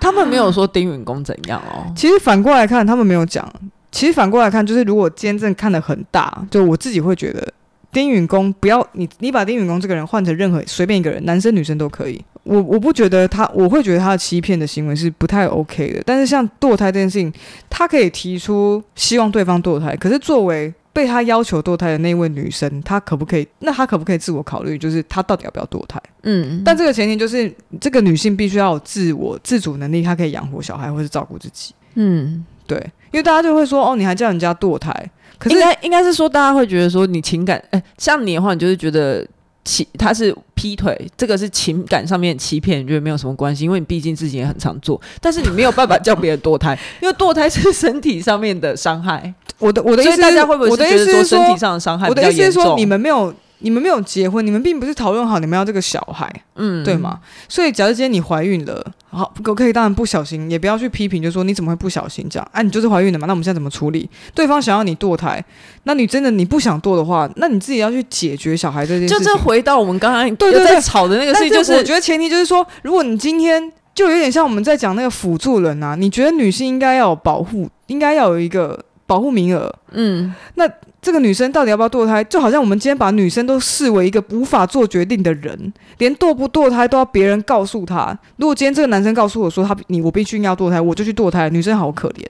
[0.00, 1.92] 他们没有说丁允恭怎样哦。
[1.96, 3.50] 其实反过来看，他们没有讲。
[3.94, 7.52] 其实反过来看，就是如果今天真的看得很大，就我自己会觉得。
[7.92, 12.20] 丁允恭，不要你，你把丁允恭这个人换成任何随便一个人，男生女生都可以。
[12.42, 16.02] 我我不觉得他，我会觉得他的欺骗的行为是不太 OK 的。
[16.04, 17.32] 但是像堕胎这件事情，
[17.70, 23.46] 他可以提出希望对方堕胎，可是作为被他要求堕胎的那位女生，她可不可以？
[23.60, 26.02] 那她可不可以自我考虑，就是她到底要不要堕胎？
[26.24, 31.72] 嗯，但这个前提就是这个女性必须要有自我自主能力，她可以养活小孩或是照顾自己。
[31.94, 32.78] 嗯，对，
[33.10, 34.92] 因为大家就会说，哦，你还叫人家堕胎？
[35.38, 39.26] 可是应该应该是说，大家会觉得说，你情感，哎、欸，像你的话，你就是觉得
[39.64, 49.34] 欺他是劈腿，这个是情感上面欺骗，你觉得没有什么关系，因为你毕竟自己也很常做，但是你没有办法叫别人堕胎，因为堕胎是身体上面的伤害。
[49.58, 52.08] 我的我的意思是，大家会不会是觉得说身体上的伤害？
[52.08, 57.20] 我的意思是说，你们没有你们没有结婚，你们并不是讨论好你们要这个小孩，嗯，对吗？
[57.48, 62.48] 所以，假如今天你怀孕了，好，我可以当然不小心，也不要去批评，就说你怎么会不小心这样？
[62.52, 63.26] 啊，你就是怀孕了嘛？
[63.26, 64.08] 那我们现在怎么处理？
[64.34, 65.42] 对方想要你堕胎，
[65.84, 69.18] 那你真的你不想堕的话，那你自己要去解决小孩这件事情。
[69.18, 78.78] 就这回到我们刚刚对对对吵的那个事情，就是我觉得前提就是说，如果你今天就有点像我们在讲那个辅助人啊，你觉得女性应该要有保护，应该要有一个。
[79.06, 80.66] 保护名额，嗯，那
[81.04, 82.24] 这个女生到底要不要堕胎？
[82.24, 88.18] 就好像我们今天把女生都视为一个无法做决定的人，连堕不堕胎都要别人告诉她。
[88.38, 91.50] 如果今天这个男生告诉我说他你我必须要堕胎，我就去堕胎。
[91.50, 92.24] 女生好可怜，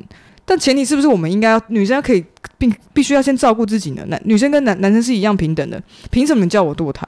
[0.44, 2.24] 但前提是不是我们应该要女生可以
[2.58, 4.02] 并必须要先照顾自己呢？
[4.08, 7.06] 男女生跟男男生是一样平等的，凭什么叫我堕胎？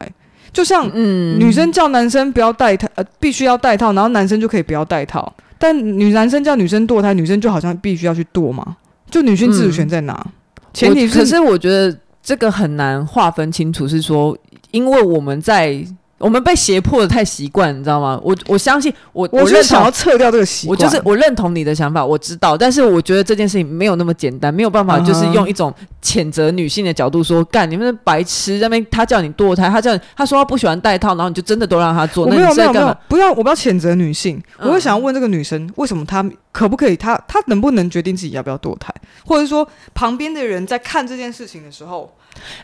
[0.53, 8.77] 就像嗯，女生叫男生不要戴套，呃，必须要戴套，然后男生就可以不要戴套，但女男生叫女生堕胎，女生就好像必须要去堕嘛？
[9.11, 10.15] 就女性自主权在哪？
[10.25, 10.33] 嗯、
[10.77, 13.89] 前提是，可是我觉得这个很难划分清楚。
[13.89, 14.37] 是说，
[14.71, 15.83] 因为我们在。
[16.19, 18.19] 我们被胁迫的太习惯，你知道吗？
[18.23, 20.71] 我我相信我，我就想要撤掉这个习惯。
[20.71, 27.71] 我就是我认同你的想法，我知道，但是我觉得这件事情没有那么简单，没有办法就是用一种谴责女性的角度说，干、uh huh.
[27.71, 32.25] 你们是白痴，那边他叫你堕胎，他叫你他说他不喜欢戴套，然后你就真的都让他做。
[32.25, 38.91] 我没有没有没有，不要我不要谴责女性，我会想要问这个女生，为什么她可不可以，她她能不能决定自己要不要堕胎，
[39.27, 42.11] 或者说旁边的人在看这件事情的时候。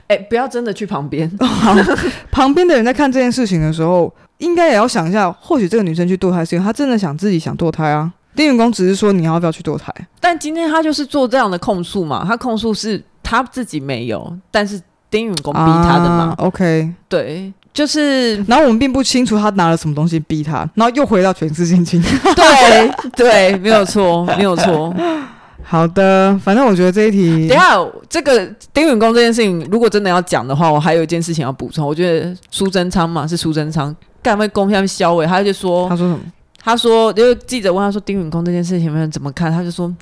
[0.08, 1.30] 哎，不要真的去旁边。
[2.30, 8.12] 旁边的人在看这件事情的时候，应该也要想一下，或许这个女生去堕胎是因为她真的想自己想堕胎啊。
[8.34, 12.24] 丁允工只是说你要不要去堕胎，但今天他就是做这样的控诉嘛。
[12.26, 16.34] 他控诉是他自己没有，但是丁允工逼他的嘛。
[16.34, 18.36] 啊、OK，对，就是。
[18.44, 22.02] 然后我们并不清楚他拿了什么东西逼他，然后又回到全是性侵。
[22.34, 24.94] 对对，没有错，没有错。
[25.64, 31.86] 好的，反正我觉得这一题，等下这个丁允恭这件事情，如果真的要讲的话，我还有一件事情要补充。
[31.86, 36.20] 我觉得苏贞昌嘛，是苏贞昌干嘛攻下面销毁，他就说，他说什么？
[36.62, 39.50] 他说，因为记者问他说丁允恭这件事情，怎么看？
[39.50, 39.92] 他就说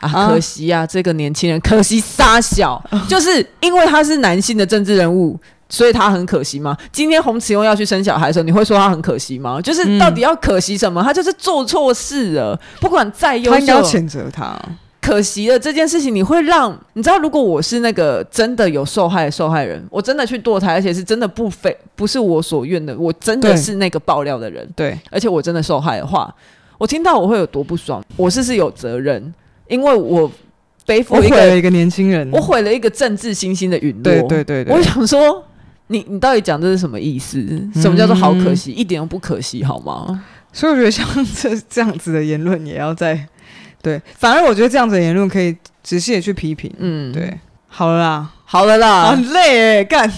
[0.00, 5.38] 啊，可惜啊，这个年轻人可惜杀小， 就是因为他是男性的政治人物，
[5.68, 6.76] 所以他很可惜吗？
[6.92, 9.60] 今天洪慈庸要去生小孩的时候，你会说他很可惜吗？
[9.60, 11.02] 就是到底要可惜什么？
[11.02, 14.56] 他就是做错事了，不管再优秀，他应该要谴责他。
[15.06, 26.34] 可惜了这件事情，你会让你知道，如果我是那个真的有受害的受害人，我真的去堕胎，而且是真的不非不是我所愿的，我真的是那个爆料的人，对，而且我真的受害的话，
[26.76, 28.02] 我听到我会有多不爽。
[28.16, 29.32] 我是是有责任，
[29.68, 30.28] 因为我
[30.84, 34.02] 背负一个毁了一个年轻人，我毁了一个政治新星的陨落。
[34.02, 35.44] 对对对对，我想说，
[35.86, 37.38] 你你到底讲这是什么意思？
[37.74, 38.72] 什么叫做好可惜？
[38.72, 40.24] 嗯、一点都不可惜，好吗？
[40.52, 41.06] 所以我觉得像
[41.40, 43.28] 这这样子的言论也要在。
[43.86, 46.68] 对，反而我觉得这样子的言论可以仔细的去批评。
[46.78, 50.10] 嗯，对，好了啦，好了啦，很累诶，干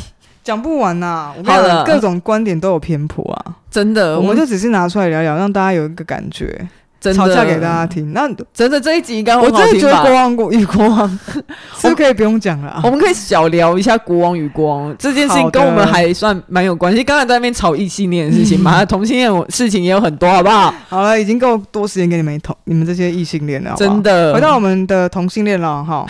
[0.42, 1.34] 讲不完呐。
[1.36, 6.66] 我看了各种观点都有偏颇啊，真的，我们就只是拿出来聊聊，让大家有一个感觉。
[7.00, 11.08] 真的吵架给大家听，那真的这一集应该我真的觉得国王与国王
[11.78, 12.80] 是不是可以不用讲了？
[12.82, 17.04] 我们可以小聊一下国王与国王这件事情，跟我们还算蛮有关系。
[17.04, 20.74] 刚才在那边吵异性恋的事情嘛，同性恋事情也有很多，好不好？
[20.88, 24.34] 好了，已经够多时间给你们同你们这些异性恋了，真的。
[24.34, 26.04] 回到我们的同性恋了哈。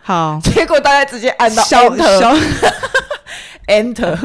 [0.00, 2.34] 好，结果大家直接按到小小。
[3.66, 4.16] Enter，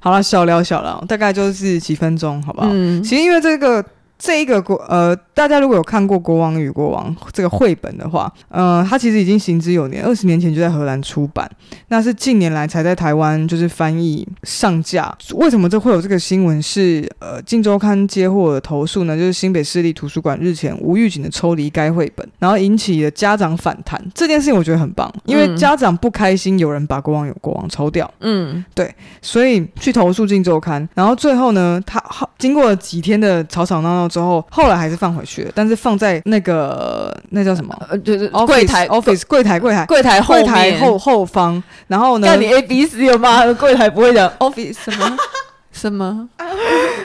[0.00, 2.68] 好了，小聊小聊，大概就是几分钟，好不好？
[2.70, 3.84] 嗯，其实因为这个。
[4.22, 11.50] 这一个国呃，大家如果有看过《国王与国王》这个绘本的话，呃，它其实已经行之有年，二十年前就在荷兰出版，
[11.88, 15.12] 那是近年来才在台湾就是翻译上架。
[15.34, 16.62] 为什么这会有这个新闻？
[16.62, 19.16] 是呃，《镜周刊》接获的投诉呢？
[19.16, 24.00] 就是新北市立图书馆日前无预警的抽离该绘本，然后引起了家长反弹。
[24.14, 32.00] 这件事情我觉得很棒，因为家长不开心有人把《国王与国王》抽掉，嗯，对，所以去投诉《镜周刊》，然后最后呢，他
[32.38, 34.11] 经过了几天的吵吵闹闹。
[34.12, 37.74] 之后，后来还是放回去了，但是放在那个那叫什么？
[37.88, 41.62] 呃，就是柜台，office 柜台，柜台， 柜台后柜台后后方。
[41.86, 42.26] 然后呢？
[42.28, 43.50] 那你 A B C 有吗？
[43.54, 45.16] 柜台不会讲 office 什么
[45.72, 46.28] 什么？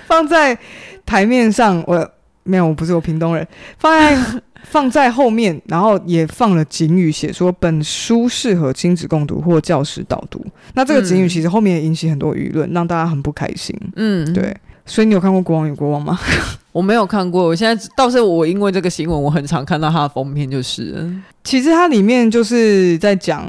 [0.05, 0.57] 放在
[1.05, 2.09] 台面上，我
[2.43, 3.47] 没有，我不是我屏东人，
[3.77, 4.41] 放在。
[4.63, 10.45] 放在后面，然后也放了警语，写说本书适合亲子共读或教师导读。
[10.73, 13.73] 那这个警语其实后面也引起很多舆论，嗯、让大家很不开心。
[13.95, 14.53] 嗯，对。
[14.87, 16.17] 所以你有看过《国王与国王》吗？
[16.71, 17.43] 我没有看过。
[17.43, 21.07] 我现在倒是我因为这个新闻，我很常看到它的封面，就是
[21.43, 23.47] 其实它里面就是在讲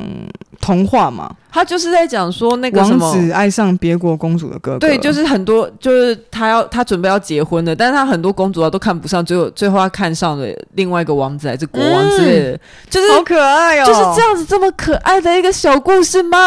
[0.61, 1.35] 童话嘛。
[1.51, 4.79] 他就是在讲说那个王子爱上别国公主的哥哥。
[4.79, 16.39] 对，就是很多就是他要他准备要结婚的，但是他很多公主啊都看不上，最后最后他看上了另外一个王子还是国王之类的，嗯、就是好可爱哦，就是这样子这么可爱的一个小故事吗？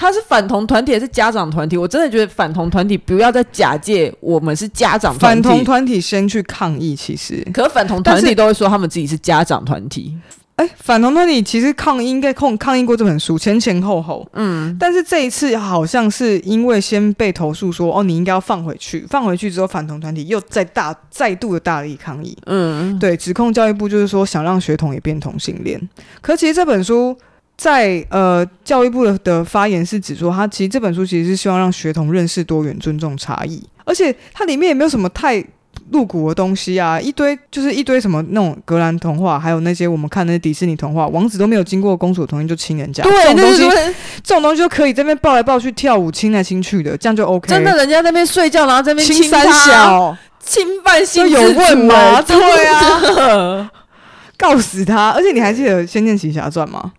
[0.00, 1.76] 他是反同团体还是家长团体？
[1.76, 5.42] 我真的觉得反同团体不要再假借我们是家长团体。
[5.42, 10.16] 反同团体先去抗议，其实可是反同团体都会说他们自己是家长团体。
[10.54, 25.80] 哎、欸，反同团体其实抗议应该抗抗议过这本书前前后后，嗯，但是这一次好像是因为先被投诉说哦，你应该要放回去，放回去之后反同团体又再大再度的大力抗议，嗯，对，指控教育部就是说想让学童也变同性恋。
[26.20, 27.16] 可其实这本书。
[27.58, 35.44] 在呃，教育部的的发言是指说，他其实这本书其实是希望让学童认识多元、尊重差异，而且它里面也没有什么太
[35.90, 47.48] 露骨的东西啊，一堆就是一堆什么那种格兰童话，还有那些我们看的那些迪士尼童话，王子都没有经过公主同意就亲人家，对，这种东西，这种东西就可以在那边抱来抱去、跳舞、亲来亲去的，这样就 OK。
[47.48, 52.22] 真的，人家在那边睡觉，然后在那边亲三小，侵犯性有问吗？
[52.22, 53.68] 对啊，
[54.38, 55.10] 告死他！
[55.10, 56.92] 而且你还记得《仙剑奇侠传》吗？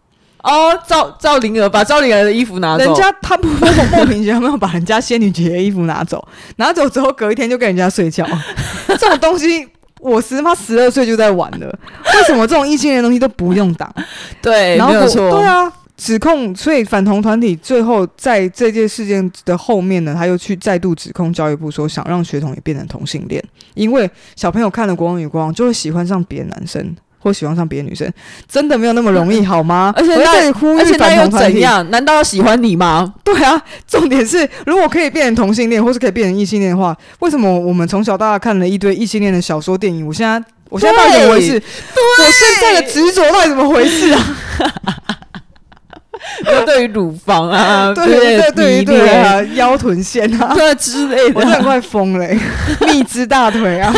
[0.44, 3.48] 哦，赵赵灵儿把赵灵儿的衣服拿走，人家他不
[3.92, 6.26] 莫名其妙没有把人家仙女姐姐的衣服拿走，
[6.58, 8.26] 拿走之后隔一天就跟人家睡觉，
[8.88, 9.68] 这种东西
[10.00, 13.94] 我十妈十二岁就在玩了，为什么这种异性恋的东西都不用挡？
[14.42, 26.96] 对，然后没有错，对啊，指控，所以反同团体最后在这件事件的后面呢，他又去再度指控教育部说想让学童也变成同性恋，因为小朋友看了《国王与国王》就会喜欢上别的男生。
[27.20, 28.11] 或喜欢上别的女生，
[28.47, 29.93] 真的没有那么容易，好吗？
[29.95, 31.88] 而且那而且那又怎样？
[31.91, 33.13] 难道要喜欢你吗？
[33.24, 40.07] 对啊， 重点是，如果可以变成同性恋，或是可以变成异性恋的话，为什么我们从小到大看了一堆异性恋的小说、电影？
[40.07, 41.61] 我现在，我现在到底怎么回事？
[42.17, 44.36] 我现在的执着到底怎么回事啊？
[46.45, 52.28] 就对于乳房啊， 对对对对啊，腰臀线啊，对之类的，我真的快疯了，
[52.88, 53.93] 蜜汁大腿啊！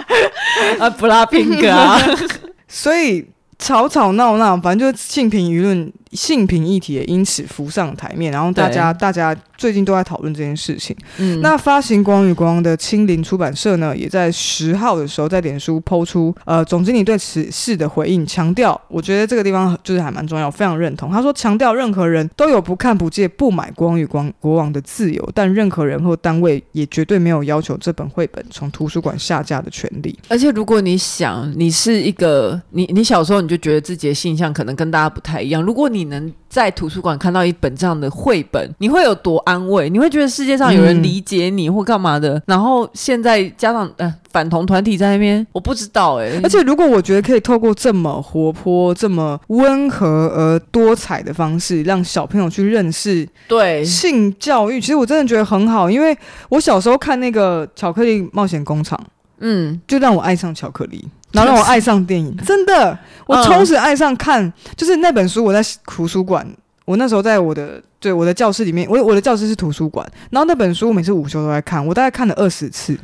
[0.80, 2.00] 啊，不拉平格啊，
[2.68, 3.26] 所以
[3.58, 5.92] 吵吵闹闹，反正就是性平舆论。
[6.12, 10.96] 性平议题也因此浮上台面，然后大家大家最近都在讨论这件事情。
[11.18, 21.10] 嗯，那发行《光与光》的青林出版社呢，也在十号的时候在脸书 PO 出呃总经理对此事的回应，强调我觉得这个地方就是还蛮重要，非常认同。
[21.10, 30.18] 他说强调任何人都有不看不借不买《光与光国王》的自由，但任何人或单位也绝对没有要求这本绘本从图书馆下架的权利。
[30.28, 39.88] 而且如果你想，你是一个你你小时候你就觉得自己的性向可能跟大家不太一样，如果你你能在图书馆看到一本这样的绘本，你会有多安慰？
[39.88, 42.36] 你会觉得世界上有人理解你或干嘛的？
[42.38, 46.40] 嗯、然后现在加上呃反同团体在那边，我不知道哎、欸。
[46.42, 55.88] 而且如果我觉得可以透过这么活泼、这么温和而多彩的方式，让小朋友去认识对性教育，其实我真的觉得很好。
[55.88, 56.16] 因为
[56.48, 58.98] 我小时候看那个《巧克力冒险工厂》，
[59.38, 61.06] 嗯，就让我爱上巧克力。
[61.32, 65.44] 然后让我爱上电影，真的，我从此爱上看，嗯、就是那本书。
[65.44, 66.46] 我在图书馆，
[66.84, 70.06] 我那时候在我的对我的教室里面，我我的教室是图书馆。
[70.30, 72.98] 然后那本书我每次午休都在看，我大概看了二十次。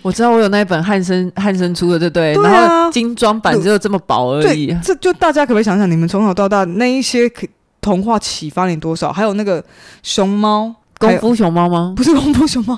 [0.00, 2.34] 我知道我有那一本汉生汉生出的，对不对？
[2.34, 4.76] 对啊、然后精装版只有这么薄而已。
[4.82, 7.30] 这就大家可不可以想想，你们从小到大那一些
[7.80, 9.12] 童话启发你多少？
[9.12, 9.64] 还有那个
[10.02, 11.94] 熊猫，功夫熊猫吗？
[11.96, 12.76] 不是功夫熊猫，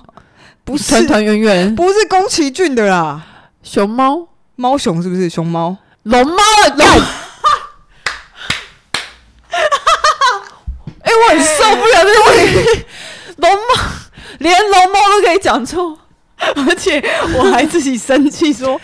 [0.64, 3.24] 不是团团圆圆，不是宫崎骏的啦，
[3.62, 4.28] 熊猫。
[4.56, 5.76] 猫熊是不是熊猫？
[6.04, 6.68] 龙猫啊！
[6.76, 6.86] 龙，
[11.00, 12.84] 哎，我很受不了这个问题。
[13.36, 13.58] 龙猫，
[14.38, 15.98] 连龙猫都可以讲错，
[16.38, 17.02] 而且
[17.36, 18.80] 我还自己生气说，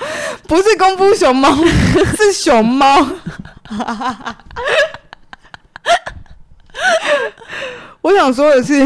[0.49, 1.57] 不是功夫熊猫，
[2.17, 3.07] 是熊猫。
[8.03, 8.85] 我想说的是，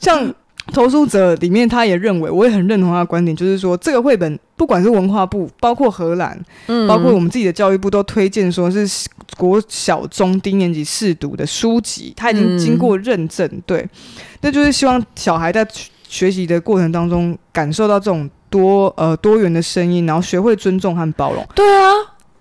[0.00, 0.34] 像。
[0.72, 8.88] 投诉者里面，他也认为，我也很认同他的观点，就是说，这个绘本不管是文化部，包括荷兰，嗯，包括我们自己的教育部，都推荐说是
[9.36, 13.86] 国小中低年级适读的书籍，他已经经过认证，对，
[14.40, 15.66] 那就是希望小孩在
[16.08, 21.44] 学习的过程当中感受到这种多呃多元的声音，然后学会尊重和包容。
[21.54, 21.90] 对啊，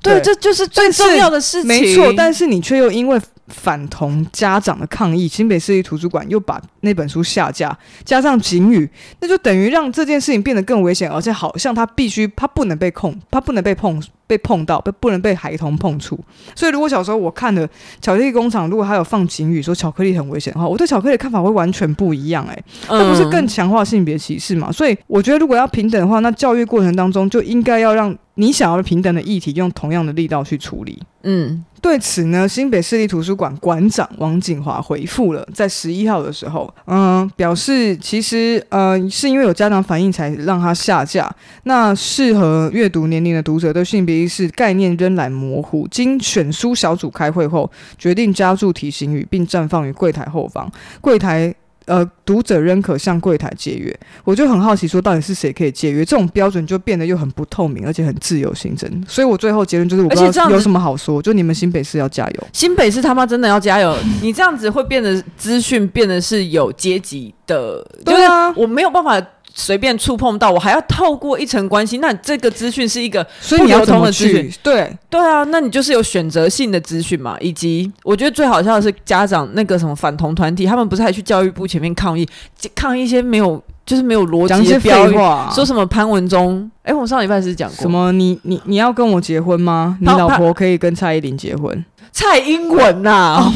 [0.02, 1.68] 对，对这就是最重要的事情。
[1.68, 3.20] 没错，但是你却又因为
[3.52, 14.02] 反同家长的抗议，新北市立图书馆又把那本书下架，加上警语，那就等于让这件事情变得更危险，而且好像他必须，他不能被控，他不能被碰。
[14.32, 16.18] 被碰到，被不能被孩童碰触。
[16.56, 17.68] 所以，如果小时候我看了
[18.00, 22.54] 巧克力工厂，如果还有放警语说巧克力很危险的话，我对巧克力的看法会完全不一样、欸。
[22.54, 24.72] 哎，那不是更强化性别歧视吗？
[24.72, 31.04] 所以，我觉得如果要平等的话，那教育过程当中就应该要让你想要的平等的议题用同样的力道去处理。
[31.24, 31.66] 嗯。
[31.82, 41.30] 对此呢，新北市立图书馆馆长王景华回复了，在十一号的时候，嗯，表示其实嗯是因为有家长反映才让他下架。
[41.64, 50.72] 那适合阅读年龄的读者对性别意识概念仍然模糊，经选书小组开会后，决定加注提醒语，并暂放于柜台后方。
[51.02, 51.54] 柜台。
[51.86, 56.06] 呃，读者仍可向柜台借阅，我就很好奇，说到底是谁可以借阅？
[56.06, 58.90] 这种标准就变得又很不透明，而且很自由行政。
[59.08, 63.98] 所以我最后结论就是，我不知道有什么好说，就你们新北市要加油，新北市他妈真的要加油！
[64.22, 69.22] 你这样子会变得资讯变得是有阶级的，对啊，我没有办法。
[69.54, 77.36] 随便触碰到我，还要透过一层关系，那这个资讯是一个不流通的资讯，对对啊，那你就是有选择性的资讯嘛。
[77.42, 82.28] 以及我觉得最好笑的是家长那个什么反同团体，他们不是还去教育部前面抗议，
[82.74, 86.70] 抗议一些没有就是没有逻辑的标语，啊、说什么潘文忠？
[86.84, 88.12] 哎、欸，我上礼拜是讲过什么？
[88.12, 89.98] 你你你要跟我结婚吗？
[90.00, 91.86] 你老婆可以跟蔡依林结婚？
[92.12, 93.54] 蔡英文呐、啊？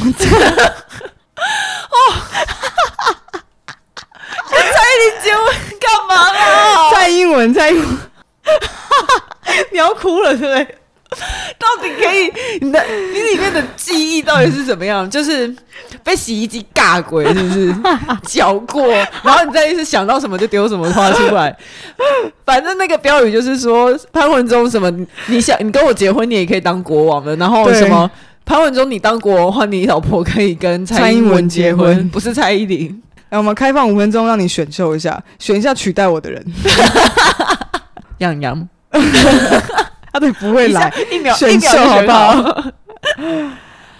[1.90, 2.14] 哦。
[4.96, 5.46] 你结婚
[5.80, 6.90] 干嘛啦？
[6.94, 7.88] 蔡英文，蔡英文，
[9.72, 10.76] 你要哭了，对不对？
[11.58, 12.30] 到底可以？
[12.60, 15.10] 你的你里面的记忆到底是怎么样？
[15.10, 15.54] 就是
[16.04, 17.74] 被洗衣机尬鬼，是不是？
[18.28, 18.86] 搅过，
[19.24, 21.56] 然后你再一次想到什么就丢什么话出来。
[22.44, 24.92] 反正那个标语就是说潘文忠什么，
[25.28, 27.34] 你想你跟我结婚，你也可以当国王的。
[27.38, 28.10] 然后什么
[28.44, 33.02] 潘文忠，你当国王的话，你老婆可以跟蔡英文结婚，不是蔡依林。
[33.36, 36.44] 来，我们开放五分钟，让你选秀一下，选一下取代我的人。
[38.20, 38.68] 洋洋，
[40.14, 42.64] 他对不会来， 一秒选秀好不好？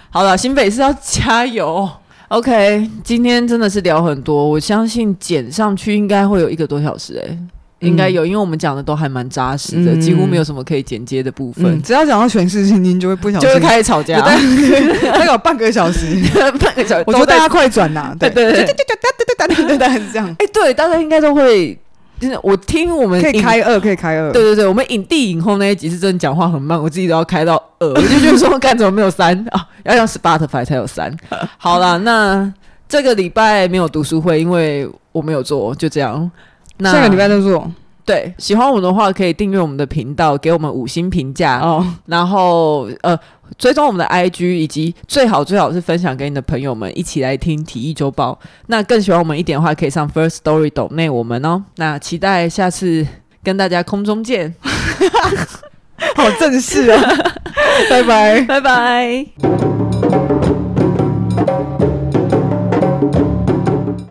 [0.08, 1.86] 好了，新北是要加油。
[2.28, 7.38] OK，今天真的是聊很多，我相信剪上去应该会有一个多小时，欸，哎。
[7.80, 11.64] 应该有，因为我们讲的都还蛮扎实的，嗯、几乎没有什么可以剪接的部分。
[11.66, 16.18] 嗯、只要讲到全世界，您就会不小心就会开始吵架， 大概有半个小时，
[16.58, 17.04] 半个小时。
[17.06, 20.26] 我觉得大家快转呐，对对对对对对对对，是这样。
[20.38, 21.78] 哎，对，大家应该都会，
[22.18, 24.32] 就是我听我们可以开二，可以开二。
[24.32, 29.68] 对对对，我们影帝影后那一集是真的讲话很慢，我自己都要开到二，我就觉得说， 干怎么没有三啊？
[29.84, 31.14] 要用 Spotify 才有三。
[31.58, 32.50] 好了，那
[32.88, 36.30] 这个礼拜没有读书会，因为我没有做，就这样。
[36.78, 37.70] 那下个礼拜再做。
[38.04, 41.84] 对，喜欢我们的话可以订阅我们的频道，给我们五星评价哦。
[42.06, 43.18] 然后呃，
[43.58, 48.38] 追踪我们的 IG，以及最好最好是分享给你的朋友们，一起来听体育周报。
[48.68, 51.64] 那更喜欢我们一点的话，可以上 First Story 抖内我们哦。
[51.78, 53.04] 那期待下次
[53.42, 54.54] 跟大家空中见，
[56.14, 57.02] 好正式啊！
[57.90, 59.26] 拜拜，拜拜。